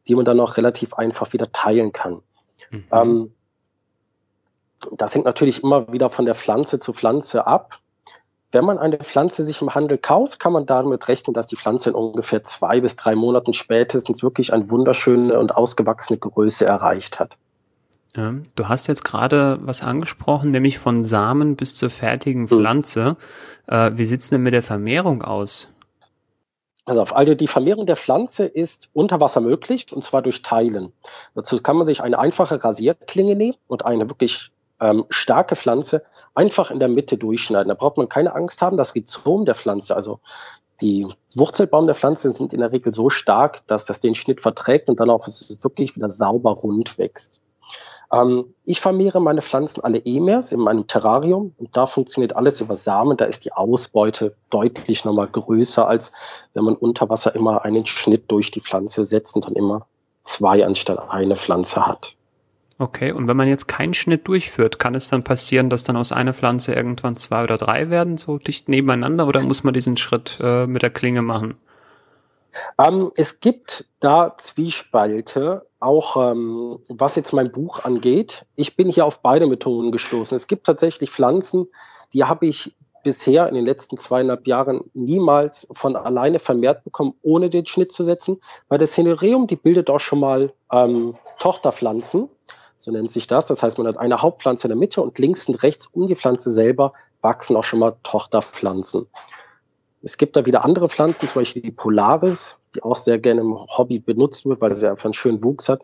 die 0.08 0.16
man 0.16 0.24
dann 0.24 0.40
auch 0.40 0.56
relativ 0.56 0.94
einfach 0.94 1.32
wieder 1.32 1.52
teilen 1.52 1.92
kann. 1.92 2.22
Mhm. 2.70 2.84
Ähm, 2.90 3.34
das 4.96 5.14
hängt 5.14 5.24
natürlich 5.24 5.62
immer 5.62 5.92
wieder 5.92 6.10
von 6.10 6.24
der 6.24 6.34
Pflanze 6.34 6.78
zu 6.78 6.92
Pflanze 6.92 7.46
ab. 7.46 7.80
Wenn 8.50 8.64
man 8.64 8.78
eine 8.78 8.96
Pflanze 8.98 9.44
sich 9.44 9.60
im 9.60 9.74
Handel 9.74 9.98
kauft, 9.98 10.40
kann 10.40 10.54
man 10.54 10.64
damit 10.64 11.08
rechnen, 11.08 11.34
dass 11.34 11.48
die 11.48 11.56
Pflanze 11.56 11.90
in 11.90 11.96
ungefähr 11.96 12.42
zwei 12.42 12.80
bis 12.80 12.96
drei 12.96 13.14
Monaten 13.14 13.52
spätestens 13.52 14.22
wirklich 14.22 14.54
eine 14.54 14.70
wunderschöne 14.70 15.38
und 15.38 15.54
ausgewachsene 15.54 16.18
Größe 16.18 16.64
erreicht 16.64 17.20
hat. 17.20 17.36
Ja, 18.16 18.34
du 18.54 18.68
hast 18.68 18.86
jetzt 18.86 19.04
gerade 19.04 19.58
was 19.62 19.82
angesprochen, 19.82 20.50
nämlich 20.50 20.78
von 20.78 21.04
Samen 21.04 21.56
bis 21.56 21.74
zur 21.74 21.90
fertigen 21.90 22.48
hm. 22.48 22.48
Pflanze. 22.48 23.16
Hm. 23.68 23.94
Äh, 23.94 23.98
wie 23.98 24.06
sieht 24.06 24.22
es 24.22 24.30
denn 24.30 24.42
mit 24.42 24.54
der 24.54 24.62
Vermehrung 24.62 25.22
aus? 25.22 25.68
Also, 26.86 27.02
also 27.02 27.34
die 27.34 27.46
Vermehrung 27.46 27.84
der 27.84 27.96
Pflanze 27.96 28.46
ist 28.46 28.88
unter 28.94 29.20
Wasser 29.20 29.42
möglich 29.42 29.92
und 29.92 30.02
zwar 30.02 30.22
durch 30.22 30.40
Teilen. 30.40 30.94
Dazu 31.34 31.60
kann 31.60 31.76
man 31.76 31.84
sich 31.84 32.02
eine 32.02 32.18
einfache 32.18 32.64
Rasierklinge 32.64 33.36
nehmen 33.36 33.58
und 33.66 33.84
eine 33.84 34.08
wirklich 34.08 34.52
ähm, 34.80 35.04
starke 35.10 35.56
Pflanze 35.56 36.04
einfach 36.34 36.70
in 36.70 36.78
der 36.78 36.88
Mitte 36.88 37.16
durchschneiden. 37.16 37.68
Da 37.68 37.74
braucht 37.74 37.96
man 37.96 38.08
keine 38.08 38.34
Angst 38.34 38.62
haben, 38.62 38.76
das 38.76 38.94
Rhizom 38.94 39.44
der 39.44 39.54
Pflanze, 39.54 39.94
also 39.94 40.20
die 40.80 41.08
Wurzelbaum 41.34 41.86
der 41.86 41.94
Pflanze 41.94 42.32
sind 42.32 42.52
in 42.52 42.60
der 42.60 42.70
Regel 42.70 42.94
so 42.94 43.10
stark, 43.10 43.66
dass 43.66 43.86
das 43.86 44.00
den 44.00 44.14
Schnitt 44.14 44.40
verträgt 44.40 44.88
und 44.88 45.00
dann 45.00 45.10
auch 45.10 45.26
wirklich 45.26 45.96
wieder 45.96 46.08
sauber 46.08 46.52
rund 46.52 46.98
wächst. 46.98 47.40
Ähm, 48.12 48.54
ich 48.64 48.80
vermehre 48.80 49.20
meine 49.20 49.42
Pflanzen 49.42 49.82
alle 49.82 49.98
EMERs 50.04 50.52
in 50.52 50.60
meinem 50.60 50.86
Terrarium 50.86 51.54
und 51.58 51.76
da 51.76 51.86
funktioniert 51.86 52.36
alles 52.36 52.60
über 52.60 52.76
Samen. 52.76 53.16
Da 53.16 53.24
ist 53.24 53.44
die 53.44 53.52
Ausbeute 53.52 54.34
deutlich 54.50 55.04
nochmal 55.04 55.26
größer, 55.26 55.86
als 55.86 56.12
wenn 56.54 56.64
man 56.64 56.76
unter 56.76 57.08
Wasser 57.08 57.34
immer 57.34 57.64
einen 57.64 57.86
Schnitt 57.86 58.30
durch 58.30 58.50
die 58.50 58.60
Pflanze 58.60 59.04
setzt 59.04 59.36
und 59.36 59.46
dann 59.46 59.54
immer 59.54 59.86
zwei 60.24 60.64
anstatt 60.64 61.10
eine 61.10 61.36
Pflanze 61.36 61.86
hat. 61.86 62.14
Okay, 62.80 63.10
und 63.10 63.26
wenn 63.26 63.36
man 63.36 63.48
jetzt 63.48 63.66
keinen 63.66 63.92
Schnitt 63.92 64.28
durchführt, 64.28 64.78
kann 64.78 64.94
es 64.94 65.08
dann 65.08 65.24
passieren, 65.24 65.68
dass 65.68 65.82
dann 65.82 65.96
aus 65.96 66.12
einer 66.12 66.32
Pflanze 66.32 66.74
irgendwann 66.74 67.16
zwei 67.16 67.42
oder 67.42 67.58
drei 67.58 67.90
werden, 67.90 68.18
so 68.18 68.38
dicht 68.38 68.68
nebeneinander, 68.68 69.26
oder 69.26 69.40
muss 69.40 69.64
man 69.64 69.74
diesen 69.74 69.96
Schritt 69.96 70.38
äh, 70.40 70.66
mit 70.66 70.82
der 70.82 70.90
Klinge 70.90 71.22
machen? 71.22 71.54
Ähm, 72.78 73.10
es 73.16 73.40
gibt 73.40 73.86
da 73.98 74.36
Zwiespalte, 74.36 75.66
auch 75.80 76.30
ähm, 76.30 76.78
was 76.88 77.16
jetzt 77.16 77.32
mein 77.32 77.50
Buch 77.50 77.84
angeht. 77.84 78.46
Ich 78.54 78.76
bin 78.76 78.88
hier 78.88 79.06
auf 79.06 79.22
beide 79.22 79.48
Methoden 79.48 79.90
gestoßen. 79.90 80.36
Es 80.36 80.46
gibt 80.46 80.66
tatsächlich 80.66 81.10
Pflanzen, 81.10 81.66
die 82.12 82.24
habe 82.24 82.46
ich 82.46 82.74
bisher 83.02 83.48
in 83.48 83.54
den 83.54 83.64
letzten 83.64 83.96
zweieinhalb 83.96 84.46
Jahren 84.46 84.82
niemals 84.94 85.68
von 85.72 85.96
alleine 85.96 86.38
vermehrt 86.38 86.84
bekommen, 86.84 87.14
ohne 87.22 87.50
den 87.50 87.66
Schnitt 87.66 87.92
zu 87.92 88.04
setzen, 88.04 88.40
weil 88.68 88.78
das 88.78 88.92
Cinerium, 88.92 89.46
die 89.46 89.56
bildet 89.56 89.90
auch 89.90 90.00
schon 90.00 90.20
mal 90.20 90.52
ähm, 90.72 91.16
Tochterpflanzen, 91.38 92.28
so 92.78 92.90
nennt 92.92 93.10
sich 93.10 93.26
das. 93.26 93.46
Das 93.46 93.62
heißt, 93.62 93.78
man 93.78 93.86
hat 93.86 93.98
eine 93.98 94.22
Hauptpflanze 94.22 94.66
in 94.66 94.70
der 94.70 94.78
Mitte 94.78 95.02
und 95.02 95.18
links 95.18 95.48
und 95.48 95.62
rechts 95.62 95.86
um 95.86 96.06
die 96.06 96.16
Pflanze 96.16 96.50
selber 96.50 96.92
wachsen 97.20 97.56
auch 97.56 97.64
schon 97.64 97.80
mal 97.80 97.96
Tochterpflanzen. 98.02 99.06
Es 100.02 100.16
gibt 100.16 100.36
da 100.36 100.46
wieder 100.46 100.64
andere 100.64 100.88
Pflanzen, 100.88 101.26
zum 101.26 101.40
Beispiel 101.40 101.62
die 101.62 101.72
Polaris, 101.72 102.56
die 102.74 102.82
auch 102.82 102.94
sehr 102.94 103.18
gerne 103.18 103.40
im 103.40 103.54
Hobby 103.54 103.98
benutzt 103.98 104.46
wird, 104.46 104.60
weil 104.60 104.74
sie 104.76 104.88
einfach 104.88 105.06
einen 105.06 105.14
schönen 105.14 105.42
Wuchs 105.42 105.68
hat. 105.68 105.82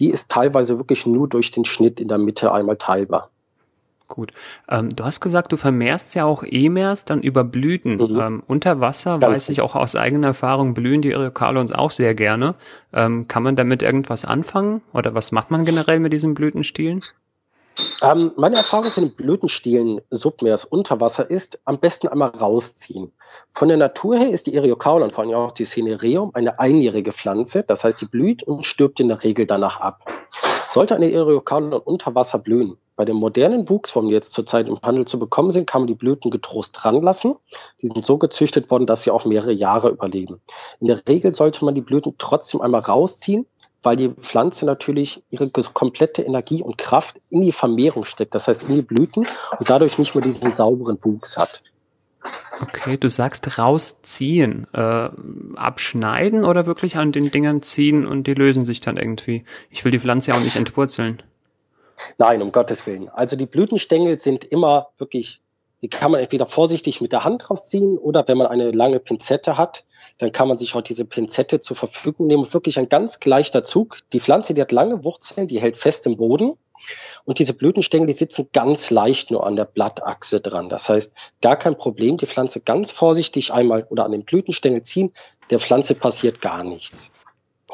Die 0.00 0.10
ist 0.10 0.30
teilweise 0.30 0.78
wirklich 0.78 1.06
nur 1.06 1.28
durch 1.28 1.52
den 1.52 1.64
Schnitt 1.64 2.00
in 2.00 2.08
der 2.08 2.18
Mitte 2.18 2.52
einmal 2.52 2.76
teilbar. 2.76 3.30
Gut. 4.12 4.34
Ähm, 4.68 4.90
du 4.94 5.04
hast 5.04 5.22
gesagt, 5.22 5.52
du 5.52 5.56
vermehrst 5.56 6.14
ja 6.14 6.26
auch 6.26 6.42
Emers 6.42 7.06
dann 7.06 7.22
über 7.22 7.44
Blüten. 7.44 7.96
Mhm. 7.96 8.20
Ähm, 8.20 8.42
unter 8.46 8.78
Wasser 8.78 9.18
Ganz 9.18 9.32
weiß 9.32 9.48
ich 9.48 9.62
auch 9.62 9.74
aus 9.74 9.96
eigener 9.96 10.26
Erfahrung, 10.26 10.74
blühen 10.74 11.00
die 11.00 11.12
Eriokalons 11.12 11.72
auch 11.72 11.90
sehr 11.90 12.14
gerne. 12.14 12.52
Ähm, 12.92 13.26
kann 13.26 13.42
man 13.42 13.56
damit 13.56 13.82
irgendwas 13.82 14.26
anfangen? 14.26 14.82
Oder 14.92 15.14
was 15.14 15.32
macht 15.32 15.50
man 15.50 15.64
generell 15.64 15.98
mit 15.98 16.12
diesen 16.12 16.34
Blütenstielen? 16.34 17.00
Ähm, 18.02 18.32
meine 18.36 18.56
Erfahrung 18.56 18.92
zu 18.92 19.00
den 19.00 19.14
Blütenstielen 19.14 20.02
Submeers 20.10 20.66
unter 20.66 21.00
Wasser 21.00 21.30
ist, 21.30 21.60
am 21.64 21.78
besten 21.78 22.08
einmal 22.08 22.28
rausziehen. 22.28 23.12
Von 23.48 23.68
der 23.68 23.78
Natur 23.78 24.18
her 24.18 24.30
ist 24.30 24.46
die 24.46 24.54
Eriokaulon, 24.54 25.10
vor 25.10 25.24
allem 25.24 25.32
auch 25.32 25.52
die 25.52 25.64
Cinereum, 25.64 26.32
eine 26.34 26.58
einjährige 26.58 27.12
Pflanze. 27.12 27.62
Das 27.62 27.82
heißt, 27.82 27.98
die 27.98 28.06
blüht 28.06 28.42
und 28.42 28.66
stirbt 28.66 29.00
in 29.00 29.08
der 29.08 29.24
Regel 29.24 29.46
danach 29.46 29.80
ab. 29.80 30.04
Sollte 30.68 30.96
eine 30.96 31.10
Eriokaulon 31.10 31.80
unter 31.80 32.14
Wasser 32.14 32.38
blühen, 32.38 32.76
bei 32.96 33.04
den 33.04 33.16
modernen 33.16 33.68
Wuchsformen, 33.68 34.08
die 34.08 34.14
jetzt 34.14 34.32
zurzeit 34.32 34.68
im 34.68 34.80
Handel 34.82 35.06
zu 35.06 35.18
bekommen 35.18 35.50
sind, 35.50 35.66
kann 35.66 35.82
man 35.82 35.88
die 35.88 35.94
Blüten 35.94 36.30
getrost 36.30 36.76
dran 36.78 37.00
lassen. 37.02 37.36
Die 37.80 37.86
sind 37.86 38.04
so 38.04 38.18
gezüchtet 38.18 38.70
worden, 38.70 38.86
dass 38.86 39.04
sie 39.04 39.10
auch 39.10 39.24
mehrere 39.24 39.52
Jahre 39.52 39.88
überleben. 39.88 40.40
In 40.80 40.88
der 40.88 41.00
Regel 41.08 41.32
sollte 41.32 41.64
man 41.64 41.74
die 41.74 41.80
Blüten 41.80 42.14
trotzdem 42.18 42.60
einmal 42.60 42.82
rausziehen, 42.82 43.46
weil 43.82 43.96
die 43.96 44.10
Pflanze 44.10 44.66
natürlich 44.66 45.22
ihre 45.30 45.50
komplette 45.50 46.22
Energie 46.22 46.62
und 46.62 46.78
Kraft 46.78 47.20
in 47.30 47.40
die 47.40 47.52
Vermehrung 47.52 48.04
steckt, 48.04 48.34
das 48.34 48.48
heißt 48.48 48.68
in 48.68 48.76
die 48.76 48.82
Blüten 48.82 49.26
und 49.58 49.70
dadurch 49.70 49.98
nicht 49.98 50.14
mehr 50.14 50.22
diesen 50.22 50.52
sauberen 50.52 50.98
Wuchs 51.02 51.36
hat. 51.36 51.62
Okay, 52.60 52.96
du 52.96 53.08
sagst 53.08 53.58
rausziehen. 53.58 54.66
Äh, 54.72 55.08
abschneiden 55.56 56.44
oder 56.44 56.66
wirklich 56.66 56.96
an 56.96 57.10
den 57.10 57.30
Dingern 57.30 57.62
ziehen 57.62 58.06
und 58.06 58.26
die 58.26 58.34
lösen 58.34 58.64
sich 58.64 58.80
dann 58.80 58.96
irgendwie? 58.96 59.44
Ich 59.70 59.84
will 59.84 59.90
die 59.90 59.98
Pflanze 59.98 60.30
ja 60.30 60.36
auch 60.36 60.42
nicht 60.42 60.56
entwurzeln. 60.56 61.22
Nein, 62.18 62.42
um 62.42 62.52
Gottes 62.52 62.86
Willen. 62.86 63.08
Also 63.08 63.36
die 63.36 63.46
Blütenstängel 63.46 64.20
sind 64.20 64.44
immer 64.44 64.88
wirklich, 64.98 65.40
die 65.82 65.88
kann 65.88 66.10
man 66.10 66.20
entweder 66.20 66.46
vorsichtig 66.46 67.00
mit 67.00 67.12
der 67.12 67.24
Hand 67.24 67.50
rausziehen 67.50 67.98
oder 67.98 68.26
wenn 68.28 68.38
man 68.38 68.46
eine 68.46 68.70
lange 68.70 69.00
Pinzette 69.00 69.56
hat, 69.58 69.84
dann 70.18 70.32
kann 70.32 70.48
man 70.48 70.58
sich 70.58 70.74
auch 70.74 70.82
diese 70.82 71.04
Pinzette 71.04 71.60
zur 71.60 71.76
Verfügung 71.76 72.26
nehmen. 72.26 72.44
Und 72.44 72.54
wirklich 72.54 72.78
ein 72.78 72.88
ganz 72.88 73.18
leichter 73.24 73.64
Zug. 73.64 73.98
Die 74.12 74.20
Pflanze, 74.20 74.54
die 74.54 74.60
hat 74.60 74.72
lange 74.72 75.04
Wurzeln, 75.04 75.48
die 75.48 75.60
hält 75.60 75.76
fest 75.76 76.06
im 76.06 76.16
Boden. 76.16 76.56
Und 77.24 77.38
diese 77.38 77.54
Blütenstängel, 77.54 78.06
die 78.06 78.12
sitzen 78.12 78.48
ganz 78.52 78.90
leicht 78.90 79.30
nur 79.30 79.46
an 79.46 79.56
der 79.56 79.64
Blattachse 79.64 80.40
dran. 80.40 80.68
Das 80.68 80.88
heißt, 80.88 81.14
gar 81.40 81.56
kein 81.56 81.76
Problem, 81.76 82.16
die 82.16 82.26
Pflanze 82.26 82.60
ganz 82.60 82.90
vorsichtig 82.90 83.52
einmal 83.52 83.86
oder 83.90 84.04
an 84.04 84.12
den 84.12 84.24
Blütenstängel 84.24 84.82
ziehen. 84.82 85.12
Der 85.50 85.60
Pflanze 85.60 85.94
passiert 85.94 86.40
gar 86.40 86.64
nichts. 86.64 87.12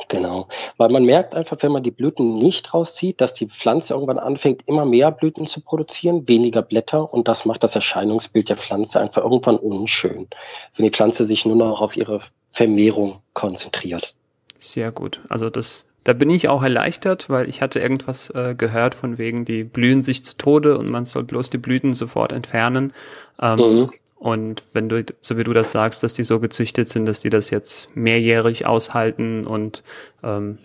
Genau, 0.06 0.46
weil 0.76 0.90
man 0.90 1.04
merkt 1.04 1.34
einfach, 1.34 1.56
wenn 1.60 1.72
man 1.72 1.82
die 1.82 1.90
Blüten 1.90 2.38
nicht 2.38 2.72
rauszieht, 2.72 3.20
dass 3.20 3.34
die 3.34 3.46
Pflanze 3.46 3.94
irgendwann 3.94 4.18
anfängt, 4.18 4.62
immer 4.66 4.84
mehr 4.84 5.10
Blüten 5.10 5.46
zu 5.46 5.60
produzieren, 5.60 6.28
weniger 6.28 6.62
Blätter 6.62 7.12
und 7.12 7.26
das 7.26 7.44
macht 7.44 7.64
das 7.64 7.74
Erscheinungsbild 7.74 8.48
der 8.48 8.56
Pflanze 8.56 9.00
einfach 9.00 9.24
irgendwann 9.24 9.56
unschön, 9.56 10.28
wenn 10.76 10.84
die 10.84 10.92
Pflanze 10.92 11.24
sich 11.24 11.44
nur 11.44 11.56
noch 11.56 11.80
auf 11.80 11.96
ihre 11.96 12.20
Vermehrung 12.50 13.18
konzentriert. 13.32 14.14
Sehr 14.58 14.92
gut. 14.92 15.20
Also 15.28 15.50
das, 15.50 15.84
da 16.04 16.12
bin 16.12 16.30
ich 16.30 16.48
auch 16.48 16.62
erleichtert, 16.62 17.28
weil 17.28 17.48
ich 17.48 17.60
hatte 17.60 17.80
irgendwas 17.80 18.30
äh, 18.30 18.54
gehört 18.56 18.94
von 18.94 19.18
wegen, 19.18 19.44
die 19.44 19.64
blühen 19.64 20.02
sich 20.02 20.24
zu 20.24 20.36
Tode 20.36 20.78
und 20.78 20.90
man 20.90 21.04
soll 21.06 21.24
bloß 21.24 21.50
die 21.50 21.58
Blüten 21.58 21.94
sofort 21.94 22.32
entfernen. 22.32 22.92
Ähm, 23.40 23.58
mhm. 23.58 23.90
Und 24.18 24.64
wenn 24.72 24.88
du, 24.88 25.04
so 25.20 25.38
wie 25.38 25.44
du 25.44 25.52
das 25.52 25.70
sagst, 25.70 26.02
dass 26.02 26.14
die 26.14 26.24
so 26.24 26.40
gezüchtet 26.40 26.88
sind, 26.88 27.06
dass 27.06 27.20
die 27.20 27.30
das 27.30 27.50
jetzt 27.50 27.94
mehrjährig 27.94 28.66
aushalten 28.66 29.46
und 29.46 29.84
ähm, 30.24 30.58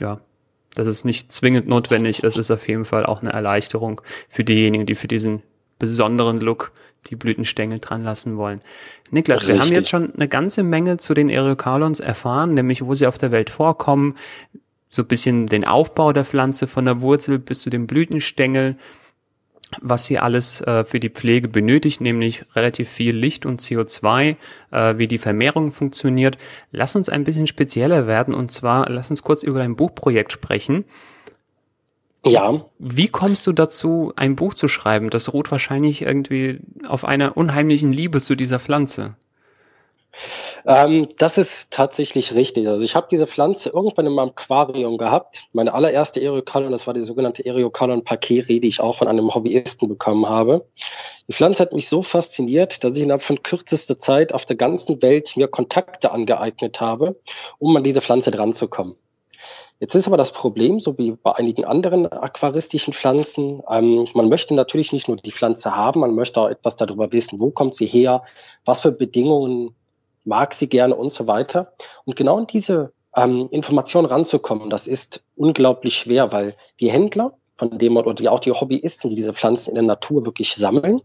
ja, 0.00 0.18
das 0.74 0.86
ist 0.86 1.04
nicht 1.04 1.32
zwingend 1.32 1.66
notwendig. 1.66 2.18
Das 2.18 2.36
ist 2.36 2.50
auf 2.50 2.68
jeden 2.68 2.84
Fall 2.84 3.06
auch 3.06 3.22
eine 3.22 3.32
Erleichterung 3.32 4.02
für 4.28 4.44
diejenigen, 4.44 4.86
die 4.86 4.94
für 4.94 5.08
diesen 5.08 5.42
besonderen 5.78 6.40
Look 6.40 6.72
die 7.08 7.16
Blütenstängel 7.16 7.78
dran 7.78 8.02
lassen 8.02 8.36
wollen. 8.36 8.60
Niklas, 9.10 9.42
Richtig. 9.42 9.54
wir 9.54 9.62
haben 9.62 9.74
jetzt 9.74 9.88
schon 9.88 10.14
eine 10.14 10.28
ganze 10.28 10.62
Menge 10.62 10.98
zu 10.98 11.14
den 11.14 11.30
Eriokalons 11.30 12.00
erfahren, 12.00 12.54
nämlich 12.54 12.84
wo 12.84 12.94
sie 12.94 13.06
auf 13.06 13.16
der 13.16 13.32
Welt 13.32 13.50
vorkommen, 13.50 14.14
so 14.90 15.02
ein 15.02 15.08
bisschen 15.08 15.46
den 15.46 15.64
Aufbau 15.64 16.12
der 16.12 16.24
Pflanze 16.24 16.66
von 16.66 16.84
der 16.84 17.00
Wurzel 17.00 17.38
bis 17.38 17.62
zu 17.62 17.70
den 17.70 17.86
Blütenstängeln, 17.86 18.78
was 19.80 20.06
sie 20.06 20.18
alles 20.18 20.60
äh, 20.62 20.84
für 20.84 21.00
die 21.00 21.10
Pflege 21.10 21.48
benötigt, 21.48 22.00
nämlich 22.00 22.44
relativ 22.54 22.88
viel 22.88 23.16
Licht 23.16 23.46
und 23.46 23.60
CO2, 23.60 24.36
äh, 24.70 24.98
wie 24.98 25.06
die 25.06 25.18
Vermehrung 25.18 25.72
funktioniert. 25.72 26.38
Lass 26.72 26.96
uns 26.96 27.08
ein 27.08 27.24
bisschen 27.24 27.46
spezieller 27.46 28.06
werden 28.06 28.34
und 28.34 28.50
zwar 28.50 28.88
lass 28.88 29.10
uns 29.10 29.22
kurz 29.22 29.42
über 29.42 29.60
dein 29.60 29.76
Buchprojekt 29.76 30.32
sprechen. 30.32 30.84
Ja. 32.26 32.60
Wie 32.78 33.08
kommst 33.08 33.46
du 33.46 33.52
dazu, 33.52 34.12
ein 34.16 34.36
Buch 34.36 34.54
zu 34.54 34.68
schreiben? 34.68 35.08
Das 35.08 35.32
ruht 35.32 35.50
wahrscheinlich 35.50 36.02
irgendwie 36.02 36.60
auf 36.86 37.04
einer 37.04 37.36
unheimlichen 37.36 37.92
Liebe 37.92 38.20
zu 38.20 38.34
dieser 38.34 38.58
Pflanze. 38.58 39.14
Ähm, 40.66 41.08
das 41.18 41.38
ist 41.38 41.70
tatsächlich 41.70 42.34
richtig. 42.34 42.68
Also 42.68 42.84
ich 42.84 42.96
habe 42.96 43.08
diese 43.10 43.26
Pflanze 43.26 43.70
irgendwann 43.70 44.06
in 44.06 44.12
meinem 44.12 44.30
Aquarium 44.30 44.98
gehabt. 44.98 45.44
Meine 45.52 45.74
allererste 45.74 46.20
Eriokalon, 46.20 46.72
das 46.72 46.86
war 46.86 46.94
die 46.94 47.02
sogenannte 47.02 47.44
Eriokalon 47.44 48.04
Pakeri, 48.04 48.60
die 48.60 48.68
ich 48.68 48.80
auch 48.80 48.96
von 48.96 49.08
einem 49.08 49.34
Hobbyisten 49.34 49.88
bekommen 49.88 50.28
habe. 50.28 50.66
Die 51.28 51.32
Pflanze 51.32 51.62
hat 51.62 51.72
mich 51.72 51.88
so 51.88 52.02
fasziniert, 52.02 52.84
dass 52.84 52.96
ich 52.96 53.02
innerhalb 53.02 53.22
von 53.22 53.42
kürzester 53.42 53.98
Zeit 53.98 54.34
auf 54.34 54.46
der 54.46 54.56
ganzen 54.56 55.00
Welt 55.02 55.36
mir 55.36 55.48
Kontakte 55.48 56.12
angeeignet 56.12 56.80
habe, 56.80 57.20
um 57.58 57.76
an 57.76 57.84
diese 57.84 58.00
Pflanze 58.00 58.30
dran 58.30 58.52
zu 58.52 58.68
kommen. 58.68 58.96
Jetzt 59.78 59.94
ist 59.94 60.06
aber 60.06 60.18
das 60.18 60.32
Problem, 60.32 60.78
so 60.78 60.98
wie 60.98 61.12
bei 61.12 61.34
einigen 61.36 61.64
anderen 61.64 62.06
aquaristischen 62.06 62.92
Pflanzen, 62.92 63.62
ähm, 63.70 64.06
man 64.12 64.28
möchte 64.28 64.54
natürlich 64.54 64.92
nicht 64.92 65.08
nur 65.08 65.16
die 65.16 65.32
Pflanze 65.32 65.74
haben, 65.74 66.00
man 66.00 66.14
möchte 66.14 66.38
auch 66.38 66.50
etwas 66.50 66.76
darüber 66.76 67.12
wissen, 67.12 67.40
wo 67.40 67.50
kommt 67.50 67.74
sie 67.74 67.86
her, 67.86 68.22
was 68.66 68.82
für 68.82 68.92
Bedingungen 68.92 69.74
mag 70.24 70.54
sie 70.54 70.68
gerne 70.68 70.94
und 70.94 71.12
so 71.12 71.26
weiter. 71.26 71.72
Und 72.04 72.16
genau 72.16 72.38
in 72.38 72.46
diese 72.46 72.92
ähm, 73.16 73.48
Information 73.50 74.04
ranzukommen, 74.04 74.70
das 74.70 74.86
ist 74.86 75.24
unglaublich 75.36 75.94
schwer, 75.96 76.32
weil 76.32 76.54
die 76.80 76.90
Händler, 76.90 77.36
von 77.56 77.78
denen 77.78 77.94
man, 77.94 78.04
oder 78.04 78.14
die, 78.14 78.28
auch 78.28 78.40
die 78.40 78.52
Hobbyisten, 78.52 79.10
die 79.10 79.16
diese 79.16 79.34
Pflanzen 79.34 79.70
in 79.70 79.74
der 79.76 79.84
Natur 79.84 80.24
wirklich 80.24 80.54
sammeln, 80.54 81.00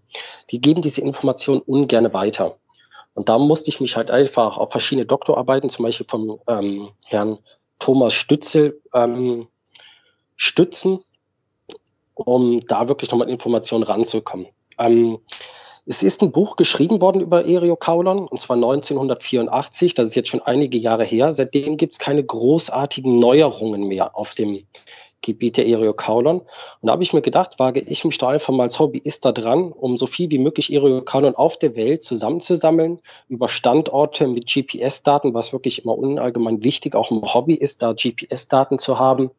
die 0.51 0.61
geben 0.61 0.81
diese 0.81 1.01
Information 1.01 1.61
ungern 1.61 2.13
weiter. 2.13 2.57
Und 3.13 3.29
da 3.29 3.37
musste 3.37 3.69
ich 3.69 3.79
mich 3.79 3.95
halt 3.95 4.11
einfach 4.11 4.57
auf 4.57 4.71
verschiedene 4.71 5.05
Doktorarbeiten, 5.05 5.69
zum 5.69 5.83
Beispiel 5.83 6.05
vom 6.05 6.39
ähm, 6.47 6.89
Herrn 7.05 7.39
Thomas 7.79 8.13
Stützel, 8.13 8.81
ähm, 8.93 9.47
stützen, 10.35 10.99
um 12.13 12.59
da 12.61 12.87
wirklich 12.87 13.11
nochmal 13.11 13.29
Informationen 13.29 13.83
ranzukommen. 13.83 14.47
Ähm, 14.77 15.19
es 15.87 16.01
ist 16.01 16.23
ein 16.23 16.31
Buch 16.31 16.55
geschrieben 16.55 16.99
worden 17.01 17.21
über 17.21 17.45
Eriokaulon, 17.45 18.27
und 18.27 18.39
zwar 18.39 18.55
1984. 18.55 19.93
Das 19.93 20.09
ist 20.09 20.15
jetzt 20.15 20.29
schon 20.29 20.41
einige 20.41 20.77
Jahre 20.77 21.05
her. 21.05 21.31
Seitdem 21.31 21.77
gibt 21.77 21.93
es 21.93 21.99
keine 21.99 22.23
großartigen 22.23 23.19
Neuerungen 23.19 23.87
mehr 23.87 24.17
auf 24.17 24.33
dem 24.33 24.65
Gebiet 25.25 25.57
der 25.57 25.67
Eriokaulon. 25.67 26.39
Und 26.39 26.47
da 26.81 26.91
habe 26.91 27.03
ich 27.03 27.13
mir 27.13 27.21
gedacht, 27.21 27.57
wage 27.57 27.79
ich 27.79 28.05
mich 28.05 28.17
da 28.17 28.29
einfach 28.29 28.53
mal 28.53 28.63
als 28.63 28.79
Hobbyist 28.79 29.25
da 29.25 29.31
dran, 29.31 29.71
um 29.71 29.97
so 29.97 30.05
viel 30.05 30.29
wie 30.29 30.37
möglich 30.37 30.71
Eriokaulon 30.71 31.35
auf 31.35 31.57
der 31.57 31.75
Welt 31.75 32.03
zusammenzusammeln, 32.03 32.99
über 33.27 33.49
Standorte 33.49 34.27
mit 34.27 34.45
GPS-Daten, 34.45 35.33
was 35.33 35.51
wirklich 35.51 35.83
immer 35.83 35.97
unallgemein 35.97 36.63
wichtig 36.63 36.95
auch 36.95 37.11
im 37.11 37.21
Hobby 37.21 37.55
ist, 37.55 37.81
da 37.81 37.93
GPS-Daten 37.93 38.77
zu 38.77 38.99
haben 38.99 39.31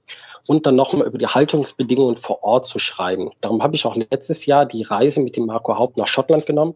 und 0.48 0.66
dann 0.66 0.76
nochmal 0.76 1.06
über 1.06 1.18
die 1.18 1.26
Haltungsbedingungen 1.26 2.16
vor 2.16 2.42
Ort 2.42 2.66
zu 2.66 2.78
schreiben. 2.78 3.30
Darum 3.40 3.62
habe 3.62 3.76
ich 3.76 3.86
auch 3.86 3.96
letztes 3.96 4.46
Jahr 4.46 4.66
die 4.66 4.82
Reise 4.82 5.20
mit 5.20 5.36
dem 5.36 5.46
Marco 5.46 5.78
Haupt 5.78 5.96
nach 5.96 6.06
Schottland 6.06 6.46
genommen, 6.46 6.74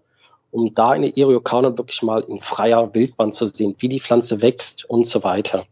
um 0.53 0.73
da 0.73 0.95
in 0.95 1.03
der 1.03 1.17
Eriokanon 1.17 1.79
wirklich 1.79 2.03
mal 2.03 2.23
in 2.23 2.39
freier 2.39 2.95
Wildbahn 2.95 3.33
zu 3.33 3.47
sehen, 3.47 3.75
wie 3.79 3.89
die 3.89 4.01
Pflanze 4.01 4.43
wächst 4.43 4.89
und 4.89 5.05
so 5.07 5.23
weiter. 5.25 5.65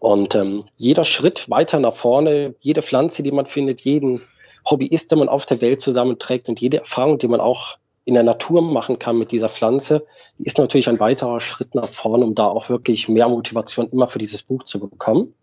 Und 0.00 0.34
ähm, 0.34 0.64
jeder 0.76 1.04
Schritt 1.04 1.48
weiter 1.48 1.78
nach 1.78 1.94
vorne, 1.94 2.54
jede 2.60 2.82
Pflanze, 2.82 3.22
die 3.22 3.32
man 3.32 3.46
findet, 3.46 3.82
jeden 3.82 4.20
Hobbyist, 4.68 5.10
den 5.10 5.18
man 5.18 5.28
auf 5.28 5.46
der 5.46 5.60
Welt 5.60 5.80
zusammenträgt 5.80 6.48
und 6.48 6.60
jede 6.60 6.78
Erfahrung, 6.78 7.18
die 7.18 7.28
man 7.28 7.40
auch 7.40 7.78
in 8.04 8.14
der 8.14 8.22
Natur 8.22 8.60
machen 8.60 8.98
kann 8.98 9.16
mit 9.16 9.32
dieser 9.32 9.48
Pflanze, 9.48 10.06
ist 10.38 10.58
natürlich 10.58 10.88
ein 10.88 11.00
weiterer 11.00 11.40
Schritt 11.40 11.74
nach 11.74 11.88
vorne, 11.88 12.24
um 12.24 12.34
da 12.34 12.46
auch 12.46 12.68
wirklich 12.68 13.08
mehr 13.08 13.28
Motivation 13.28 13.88
immer 13.90 14.06
für 14.08 14.18
dieses 14.18 14.42
Buch 14.42 14.64
zu 14.64 14.78
bekommen. 14.78 15.34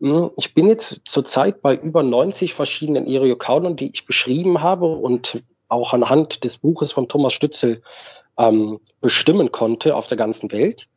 Hm, 0.00 0.30
ich 0.36 0.54
bin 0.54 0.68
jetzt 0.68 1.02
zurzeit 1.04 1.62
bei 1.62 1.74
über 1.74 2.02
90 2.02 2.54
verschiedenen 2.54 3.06
Eriokaulen, 3.06 3.76
die 3.76 3.90
ich 3.92 4.06
beschrieben 4.06 4.62
habe 4.62 4.86
und 4.86 5.42
auch 5.68 5.92
anhand 5.92 6.44
des 6.44 6.58
Buches 6.58 6.92
von 6.92 7.08
Thomas 7.08 7.32
Stützel 7.32 7.82
ähm, 8.38 8.80
bestimmen 9.00 9.52
konnte 9.52 9.96
auf 9.96 10.06
der 10.06 10.18
ganzen 10.18 10.52
Welt, 10.52 10.88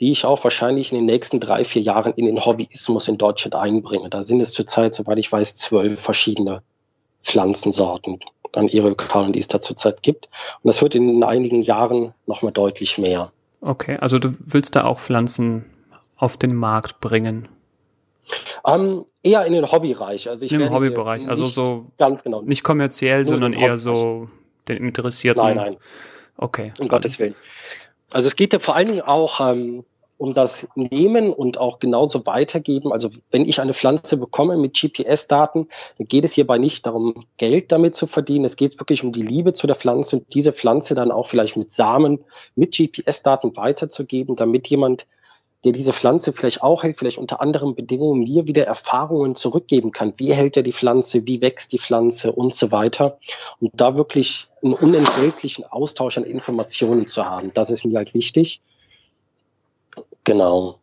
die 0.00 0.10
ich 0.10 0.24
auch 0.24 0.42
wahrscheinlich 0.44 0.92
in 0.92 0.98
den 0.98 1.06
nächsten 1.06 1.40
drei, 1.40 1.64
vier 1.64 1.82
Jahren 1.82 2.12
in 2.14 2.26
den 2.26 2.44
Hobbyismus 2.44 3.08
in 3.08 3.18
Deutschland 3.18 3.54
einbringe. 3.54 4.10
Da 4.10 4.22
sind 4.22 4.40
es 4.40 4.52
zurzeit, 4.52 4.94
soweit 4.94 5.18
ich 5.18 5.30
weiß, 5.30 5.54
zwölf 5.54 6.00
verschiedene 6.00 6.62
Pflanzensorten 7.20 8.20
an 8.54 8.68
Eriokalen, 8.68 9.32
die 9.32 9.40
es 9.40 9.48
da 9.48 9.60
zurzeit 9.60 10.02
gibt. 10.02 10.28
Und 10.62 10.68
das 10.68 10.82
wird 10.82 10.94
in 10.94 11.22
einigen 11.22 11.62
Jahren 11.62 12.14
nochmal 12.26 12.52
deutlich 12.52 12.98
mehr. 12.98 13.32
Okay, 13.60 13.96
also 14.00 14.18
du 14.18 14.34
willst 14.40 14.76
da 14.76 14.84
auch 14.84 15.00
Pflanzen 15.00 15.64
auf 16.16 16.36
den 16.36 16.54
Markt 16.54 17.00
bringen? 17.00 17.48
Ähm, 18.66 19.04
eher 19.22 19.44
in 19.46 19.52
den 19.52 19.70
Hobbybereich. 19.70 20.28
Also 20.28 20.46
ich 20.46 20.52
Im 20.52 20.70
Hobbybereich, 20.70 21.28
also 21.28 21.44
so 21.44 21.86
ganz 21.98 22.24
genau. 22.24 22.42
Nicht 22.42 22.64
kommerziell, 22.64 23.24
sondern 23.24 23.52
eher 23.52 23.78
so 23.78 24.28
den 24.68 24.78
Interessierten. 24.78 25.42
Nein, 25.42 25.56
nein. 25.56 25.76
Okay. 26.36 26.72
Um 26.80 26.88
Gottes 26.88 27.18
Willen. 27.18 27.34
Also 28.12 28.28
es 28.28 28.36
geht 28.36 28.52
ja 28.52 28.58
vor 28.58 28.76
allen 28.76 28.88
Dingen 28.88 29.02
auch 29.02 29.40
ähm, 29.40 29.84
um 30.18 30.32
das 30.32 30.66
Nehmen 30.74 31.32
und 31.32 31.58
auch 31.58 31.78
genauso 31.78 32.24
weitergeben. 32.26 32.92
Also 32.92 33.10
wenn 33.30 33.46
ich 33.46 33.60
eine 33.60 33.74
Pflanze 33.74 34.16
bekomme 34.16 34.56
mit 34.56 34.78
GPS-Daten, 34.78 35.68
dann 35.98 36.06
geht 36.06 36.24
es 36.24 36.32
hierbei 36.32 36.58
nicht 36.58 36.86
darum, 36.86 37.26
Geld 37.36 37.72
damit 37.72 37.94
zu 37.94 38.06
verdienen. 38.06 38.44
Es 38.44 38.56
geht 38.56 38.80
wirklich 38.80 39.04
um 39.04 39.12
die 39.12 39.22
Liebe 39.22 39.52
zu 39.52 39.66
der 39.66 39.76
Pflanze 39.76 40.16
und 40.16 40.34
diese 40.34 40.52
Pflanze 40.52 40.94
dann 40.94 41.10
auch 41.10 41.26
vielleicht 41.26 41.56
mit 41.56 41.72
Samen, 41.72 42.24
mit 42.54 42.76
GPS-Daten 42.76 43.56
weiterzugeben, 43.56 44.36
damit 44.36 44.68
jemand 44.68 45.06
der 45.66 45.72
diese 45.72 45.92
Pflanze 45.92 46.32
vielleicht 46.32 46.62
auch 46.62 46.84
hält, 46.84 46.96
vielleicht 46.96 47.18
unter 47.18 47.40
anderen 47.40 47.74
Bedingungen 47.74 48.20
mir 48.20 48.46
wieder 48.46 48.64
Erfahrungen 48.64 49.34
zurückgeben 49.34 49.90
kann. 49.90 50.14
Wie 50.16 50.32
hält 50.32 50.56
er 50.56 50.62
die 50.62 50.72
Pflanze, 50.72 51.26
wie 51.26 51.40
wächst 51.40 51.72
die 51.72 51.80
Pflanze 51.80 52.30
und 52.30 52.54
so 52.54 52.70
weiter. 52.70 53.18
Und 53.58 53.72
da 53.74 53.96
wirklich 53.96 54.46
einen 54.62 54.74
unentgeltlichen 54.74 55.64
Austausch 55.64 56.18
an 56.18 56.24
Informationen 56.24 57.08
zu 57.08 57.26
haben, 57.26 57.50
das 57.52 57.70
ist 57.70 57.84
mir 57.84 57.96
halt 57.98 58.14
wichtig. 58.14 58.60
Genau. 60.22 60.78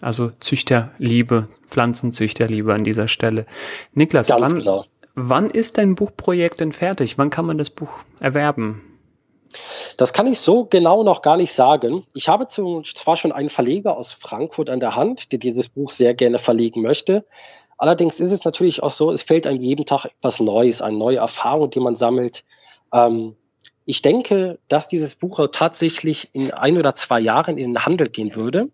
Also 0.00 0.30
Züchterliebe, 0.40 1.48
Pflanzenzüchterliebe 1.66 2.72
an 2.72 2.82
dieser 2.82 3.08
Stelle. 3.08 3.44
Niklas, 3.92 4.30
wann, 4.30 4.54
genau. 4.54 4.86
wann 5.14 5.50
ist 5.50 5.76
dein 5.76 5.96
Buchprojekt 5.96 6.60
denn 6.60 6.72
fertig? 6.72 7.18
Wann 7.18 7.28
kann 7.28 7.44
man 7.44 7.58
das 7.58 7.68
Buch 7.68 7.90
erwerben? 8.20 8.80
Das 9.96 10.12
kann 10.12 10.26
ich 10.26 10.38
so 10.40 10.64
genau 10.64 11.02
noch 11.02 11.22
gar 11.22 11.36
nicht 11.36 11.52
sagen. 11.52 12.04
Ich 12.14 12.28
habe 12.28 12.48
zwar 12.48 13.16
schon 13.16 13.32
einen 13.32 13.50
Verleger 13.50 13.96
aus 13.96 14.12
Frankfurt 14.12 14.70
an 14.70 14.80
der 14.80 14.94
Hand, 14.94 15.32
der 15.32 15.38
dieses 15.38 15.68
Buch 15.68 15.90
sehr 15.90 16.14
gerne 16.14 16.38
verlegen 16.38 16.82
möchte. 16.82 17.24
Allerdings 17.78 18.20
ist 18.20 18.32
es 18.32 18.44
natürlich 18.44 18.82
auch 18.82 18.90
so, 18.90 19.12
es 19.12 19.22
fällt 19.22 19.46
einem 19.46 19.60
jeden 19.60 19.84
Tag 19.84 20.06
etwas 20.06 20.40
Neues, 20.40 20.80
eine 20.80 20.96
neue 20.96 21.18
Erfahrung, 21.18 21.70
die 21.70 21.80
man 21.80 21.94
sammelt. 21.94 22.44
Ähm, 22.92 23.36
ich 23.84 24.02
denke, 24.02 24.58
dass 24.68 24.88
dieses 24.88 25.14
Buch 25.14 25.46
tatsächlich 25.52 26.30
in 26.32 26.52
ein 26.52 26.78
oder 26.78 26.94
zwei 26.94 27.20
Jahren 27.20 27.58
in 27.58 27.72
den 27.74 27.84
Handel 27.84 28.08
gehen 28.08 28.34
würde, 28.34 28.70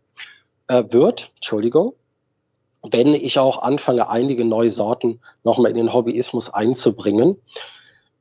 äh, 0.69 0.85
wird, 0.91 1.33
Entschuldigung, 1.37 1.95
wenn 2.83 3.15
ich 3.15 3.39
auch 3.39 3.63
anfange, 3.63 4.09
einige 4.09 4.45
neue 4.45 4.71
Sorten 4.71 5.21
nochmal 5.45 5.71
in 5.71 5.77
den 5.77 5.93
Hobbyismus 5.93 6.53
einzubringen 6.53 7.37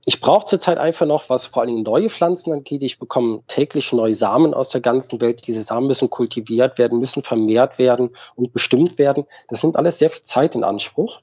ich 0.05 0.20
brauche 0.20 0.46
zurzeit 0.46 0.79
einfach 0.79 1.05
noch, 1.05 1.29
was 1.29 1.48
vor 1.48 1.62
allem 1.62 1.84
neue 1.84 2.10
Pflanzen 2.10 2.51
angeht. 2.53 2.81
Ich 2.81 2.98
bekomme 2.98 3.43
täglich 3.48 3.93
neue 3.93 4.13
Samen 4.13 4.53
aus 4.53 4.70
der 4.70 4.81
ganzen 4.81 5.22
Welt. 5.22 5.46
Diese 5.46 5.62
Samen 5.62 5.88
müssen 5.88 6.10
kultiviert 6.10 6.79
werden, 6.79 7.00
müssen 7.00 7.22
vermehrt 7.22 7.77
werden 7.77 8.15
und 8.36 8.51
bestimmt 8.51 8.98
werden. 8.98 9.25
Das 9.48 9.62
nimmt 9.62 9.75
alles 9.75 10.00
sehr 10.00 10.10
viel 10.10 10.24
Zeit 10.24 10.55
in 10.55 10.63
Anspruch. 10.63 11.22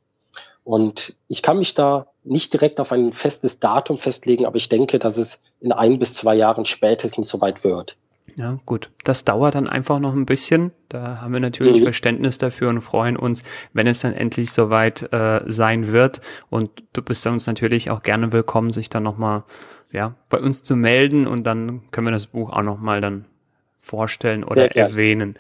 Und 0.62 1.14
ich 1.28 1.42
kann 1.42 1.58
mich 1.58 1.74
da 1.74 2.06
nicht 2.22 2.52
direkt 2.52 2.78
auf 2.78 2.92
ein 2.92 3.12
festes 3.12 3.58
Datum 3.58 3.98
festlegen, 3.98 4.46
aber 4.46 4.56
ich 4.56 4.68
denke, 4.68 4.98
dass 4.98 5.16
es 5.16 5.40
in 5.60 5.72
ein 5.72 5.98
bis 5.98 6.14
zwei 6.14 6.34
Jahren 6.34 6.66
spätestens 6.66 7.28
soweit 7.28 7.64
wird. 7.64 7.96
Ja, 8.38 8.60
gut. 8.66 8.90
Das 9.02 9.24
dauert 9.24 9.56
dann 9.56 9.68
einfach 9.68 9.98
noch 9.98 10.14
ein 10.14 10.24
bisschen. 10.24 10.70
Da 10.88 11.20
haben 11.20 11.32
wir 11.32 11.40
natürlich 11.40 11.80
mhm. 11.80 11.82
Verständnis 11.82 12.38
dafür 12.38 12.68
und 12.68 12.80
freuen 12.80 13.16
uns, 13.16 13.42
wenn 13.72 13.88
es 13.88 13.98
dann 13.98 14.12
endlich 14.12 14.52
soweit 14.52 15.12
äh, 15.12 15.40
sein 15.46 15.90
wird. 15.90 16.20
Und 16.48 16.70
du 16.92 17.02
bist 17.02 17.26
uns 17.26 17.48
natürlich 17.48 17.90
auch 17.90 18.04
gerne 18.04 18.32
willkommen, 18.32 18.72
sich 18.72 18.90
dann 18.90 19.02
nochmal 19.02 19.42
ja, 19.90 20.14
bei 20.28 20.38
uns 20.38 20.62
zu 20.62 20.76
melden 20.76 21.26
und 21.26 21.42
dann 21.48 21.90
können 21.90 22.06
wir 22.06 22.12
das 22.12 22.28
Buch 22.28 22.52
auch 22.52 22.62
nochmal 22.62 23.00
dann 23.00 23.24
vorstellen 23.76 24.44
oder 24.44 24.70
erwähnen. 24.76 25.34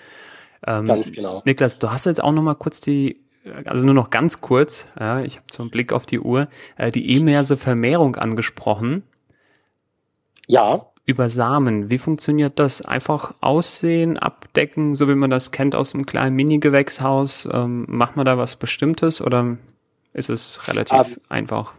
Ähm, 0.66 0.86
Ganz 0.86 1.12
genau. 1.12 1.40
Niklas, 1.44 1.78
du 1.78 1.92
hast 1.92 2.06
jetzt 2.06 2.22
auch 2.22 2.32
nochmal 2.32 2.56
kurz 2.56 2.80
die 2.80 3.20
also 3.64 3.86
nur 3.86 3.94
noch 3.94 4.10
ganz 4.10 4.42
kurz, 4.42 4.86
ja, 5.00 5.22
ich 5.22 5.36
habe 5.36 5.46
so 5.50 5.62
einen 5.62 5.70
Blick 5.70 5.94
auf 5.94 6.04
die 6.04 6.20
Uhr, 6.20 6.48
äh, 6.76 6.90
die 6.90 7.16
emerse 7.16 7.56
Vermehrung 7.56 8.16
angesprochen. 8.16 9.04
Ja 10.48 10.88
über 11.08 11.30
Samen. 11.30 11.90
Wie 11.90 11.96
funktioniert 11.96 12.58
das? 12.58 12.82
Einfach 12.82 13.32
aussehen, 13.40 14.18
abdecken, 14.18 14.94
so 14.94 15.08
wie 15.08 15.14
man 15.14 15.30
das 15.30 15.52
kennt 15.52 15.74
aus 15.74 15.94
einem 15.94 16.04
kleinen 16.04 16.36
Mini-Gewächshaus. 16.36 17.48
Ähm, 17.50 17.86
macht 17.88 18.16
man 18.16 18.26
da 18.26 18.36
was 18.36 18.56
Bestimmtes 18.56 19.22
oder 19.22 19.56
ist 20.12 20.28
es 20.28 20.68
relativ 20.68 20.92
um, 20.92 21.06
ähm, 21.06 21.16
einfach? 21.30 21.72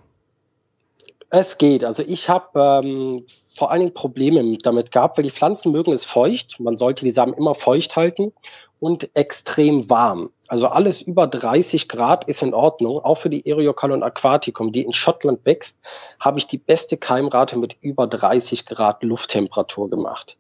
Es 1.30 1.60
geht. 1.60 1.84
Also 1.84 2.02
ich 2.08 2.28
habe 2.28 2.82
ähm, 2.84 3.24
vor 3.56 3.70
allen 3.70 3.82
Dingen 3.82 3.94
Probleme 3.94 4.58
damit 4.64 4.92
gehabt, 4.92 5.20
weil 5.20 5.24
die 5.24 5.30
Pflanzen 5.30 5.72
mögen 5.72 5.94
es 5.94 6.06
feucht. 6.06 6.60
Man 6.60 6.76
sollte 6.76 7.06
die 7.06 7.12
Samen 7.12 7.36
immer 7.36 7.54
feucht 7.54 7.96
halten 7.96 8.34
und 8.80 9.16
extrem 9.16 9.90
warm. 9.90 10.32
Also 10.48 10.68
alles 10.68 11.02
über 11.02 11.28
30 11.28 11.90
Grad 11.90 12.28
ist 12.28 12.42
in 12.42 12.54
Ordnung. 12.54 13.00
Auch 13.00 13.16
für 13.16 13.30
die 13.30 13.46
Eriocalon 13.50 14.04
aquaticum, 14.04 14.72
die 14.72 14.84
in 14.84 14.94
Schottland 14.94 15.46
wächst, 15.46 15.80
habe 16.20 16.40
ich 16.40 16.48
die 16.48 16.58
beste 16.58 16.98
Keimrate 16.98 17.58
mit 17.58 17.78
über 17.82 18.08
30 18.08 18.66
Grad 18.66 19.04
Lufttemperatur 19.04 19.90
gemacht. 19.90 20.38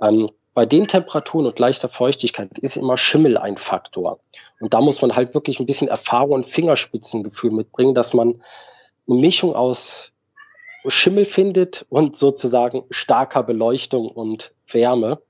Ähm, 0.00 0.30
bei 0.54 0.66
den 0.66 0.88
Temperaturen 0.88 1.46
und 1.46 1.58
leichter 1.58 1.88
Feuchtigkeit 1.88 2.58
ist 2.58 2.76
immer 2.76 2.96
Schimmel 2.96 3.38
ein 3.38 3.56
Faktor. 3.56 4.20
Und 4.60 4.74
da 4.74 4.80
muss 4.80 5.00
man 5.00 5.14
halt 5.14 5.34
wirklich 5.34 5.60
ein 5.60 5.66
bisschen 5.66 5.88
Erfahrung 5.88 6.32
und 6.32 6.46
Fingerspitzengefühl 6.46 7.50
mitbringen, 7.50 7.94
dass 7.94 8.14
man 8.14 8.42
eine 9.08 9.20
Mischung 9.20 9.54
aus 9.54 10.12
Schimmel 10.86 11.24
findet 11.24 11.86
und 11.88 12.16
sozusagen 12.16 12.84
starker 12.90 13.42
Beleuchtung 13.42 14.08
und 14.08 14.54
Wärme 14.66 15.20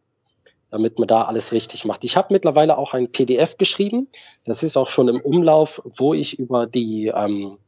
damit 0.70 0.98
man 0.98 1.08
da 1.08 1.22
alles 1.22 1.52
richtig 1.52 1.84
macht. 1.84 2.04
Ich 2.04 2.16
habe 2.16 2.32
mittlerweile 2.32 2.78
auch 2.78 2.94
ein 2.94 3.10
PDF 3.10 3.58
geschrieben, 3.58 4.08
das 4.44 4.62
ist 4.62 4.76
auch 4.76 4.88
schon 4.88 5.08
im 5.08 5.20
Umlauf, 5.20 5.82
wo 5.84 6.14
ich 6.14 6.38
über 6.38 6.66
die 6.66 7.08
ähm, 7.08 7.58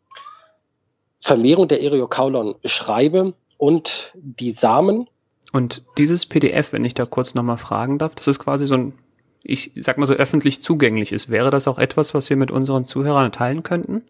Vermehrung 1.21 1.69
der 1.69 1.83
Eriokaulon 1.83 2.57
schreibe 2.65 3.35
und 3.59 4.13
die 4.15 4.53
Samen. 4.53 5.09
Und 5.53 5.83
dieses 5.99 6.27
PDF, 6.27 6.73
wenn 6.73 6.85
ich 6.85 6.95
da 6.95 7.05
kurz 7.05 7.35
nochmal 7.35 7.59
fragen 7.59 7.99
darf, 7.99 8.15
das 8.15 8.27
ist 8.27 8.39
quasi 8.39 8.67
so 8.67 8.75
ein, 8.75 8.95
ich 9.43 9.73
sag 9.77 9.99
mal 9.99 10.07
so 10.07 10.15
öffentlich 10.15 10.63
zugänglich 10.63 11.13
ist. 11.13 11.29
Wäre 11.29 11.51
das 11.51 11.69
auch 11.69 11.79
etwas, 11.79 12.15
was 12.15 12.31
wir 12.31 12.37
mit 12.37 12.51
unseren 12.51 12.87
Zuhörern 12.87 13.33
teilen 13.33 13.63
könnten? 13.63 14.03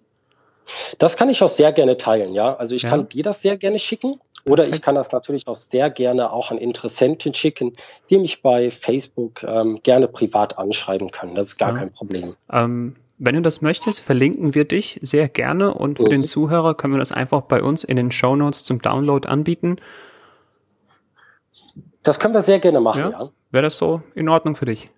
Das 0.98 1.16
kann 1.16 1.28
ich 1.28 1.42
auch 1.42 1.48
sehr 1.48 1.72
gerne 1.72 1.96
teilen, 1.96 2.32
ja. 2.32 2.54
Also 2.56 2.74
ich 2.74 2.82
ja. 2.82 2.90
kann 2.90 3.08
dir 3.08 3.22
das 3.22 3.42
sehr 3.42 3.56
gerne 3.56 3.78
schicken. 3.78 4.20
Oder 4.44 4.66
ich 4.66 4.82
kann 4.82 4.96
das 4.96 5.12
natürlich 5.12 5.46
auch 5.46 5.54
sehr 5.54 5.88
gerne 5.88 6.32
auch 6.32 6.50
an 6.50 6.58
Interessenten 6.58 7.32
schicken, 7.32 7.72
die 8.10 8.18
mich 8.18 8.42
bei 8.42 8.72
Facebook 8.72 9.44
ähm, 9.44 9.80
gerne 9.84 10.08
privat 10.08 10.58
anschreiben 10.58 11.12
können. 11.12 11.36
Das 11.36 11.46
ist 11.46 11.58
gar 11.58 11.72
ja. 11.72 11.78
kein 11.78 11.92
Problem. 11.92 12.34
Ähm, 12.50 12.96
wenn 13.18 13.36
du 13.36 13.42
das 13.42 13.60
möchtest, 13.60 14.00
verlinken 14.00 14.56
wir 14.56 14.64
dich 14.64 14.98
sehr 15.00 15.28
gerne 15.28 15.74
und 15.74 15.98
für 15.98 16.06
mhm. 16.06 16.10
den 16.10 16.24
Zuhörer 16.24 16.74
können 16.74 16.94
wir 16.94 16.98
das 16.98 17.12
einfach 17.12 17.42
bei 17.42 17.62
uns 17.62 17.84
in 17.84 17.96
den 17.96 18.10
Show 18.10 18.34
Notes 18.34 18.64
zum 18.64 18.82
Download 18.82 19.28
anbieten. 19.28 19.76
Das 22.02 22.18
können 22.18 22.34
wir 22.34 22.42
sehr 22.42 22.58
gerne 22.58 22.80
machen, 22.80 23.00
ja. 23.00 23.10
ja. 23.10 23.30
Wäre 23.52 23.62
das 23.62 23.76
so 23.76 24.02
in 24.16 24.28
Ordnung 24.28 24.56
für 24.56 24.64
dich? 24.64 24.90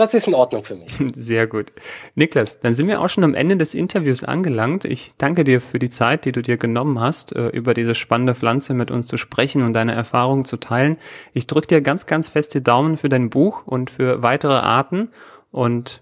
Das 0.00 0.14
ist 0.14 0.26
in 0.26 0.32
Ordnung 0.34 0.64
für 0.64 0.76
mich. 0.76 0.96
Sehr 1.14 1.46
gut. 1.46 1.74
Niklas, 2.14 2.58
dann 2.58 2.72
sind 2.72 2.88
wir 2.88 3.02
auch 3.02 3.10
schon 3.10 3.22
am 3.22 3.34
Ende 3.34 3.58
des 3.58 3.74
Interviews 3.74 4.24
angelangt. 4.24 4.86
Ich 4.86 5.12
danke 5.18 5.44
dir 5.44 5.60
für 5.60 5.78
die 5.78 5.90
Zeit, 5.90 6.24
die 6.24 6.32
du 6.32 6.40
dir 6.40 6.56
genommen 6.56 6.98
hast, 6.98 7.36
äh, 7.36 7.48
über 7.48 7.74
diese 7.74 7.94
spannende 7.94 8.34
Pflanze 8.34 8.72
mit 8.72 8.90
uns 8.90 9.08
zu 9.08 9.18
sprechen 9.18 9.62
und 9.62 9.74
deine 9.74 9.92
Erfahrungen 9.92 10.46
zu 10.46 10.56
teilen. 10.56 10.96
Ich 11.34 11.46
drücke 11.46 11.66
dir 11.66 11.82
ganz, 11.82 12.06
ganz 12.06 12.30
fest 12.30 12.54
die 12.54 12.62
Daumen 12.62 12.96
für 12.96 13.10
dein 13.10 13.28
Buch 13.28 13.66
und 13.66 13.90
für 13.90 14.22
weitere 14.22 14.54
Arten. 14.54 15.10
Und 15.50 16.00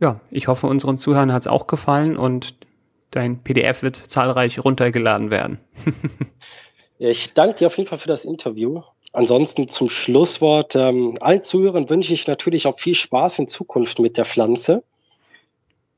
ja, 0.00 0.14
ich 0.30 0.48
hoffe, 0.48 0.66
unseren 0.66 0.96
Zuhörern 0.96 1.30
hat 1.30 1.42
es 1.42 1.46
auch 1.46 1.66
gefallen 1.66 2.16
und 2.16 2.54
dein 3.10 3.42
PDF 3.42 3.82
wird 3.82 3.96
zahlreich 3.96 4.64
runtergeladen 4.64 5.28
werden. 5.28 5.58
ich 6.98 7.34
danke 7.34 7.56
dir 7.56 7.66
auf 7.66 7.76
jeden 7.76 7.88
Fall 7.88 7.98
für 7.98 8.08
das 8.08 8.24
Interview 8.24 8.82
Ansonsten 9.16 9.66
zum 9.68 9.88
Schlusswort. 9.88 10.76
Ähm, 10.76 11.14
allen 11.20 11.42
Zuhörern 11.42 11.88
wünsche 11.88 12.12
ich 12.12 12.26
natürlich 12.26 12.66
auch 12.66 12.78
viel 12.78 12.94
Spaß 12.94 13.38
in 13.38 13.48
Zukunft 13.48 13.98
mit 13.98 14.18
der 14.18 14.26
Pflanze. 14.26 14.82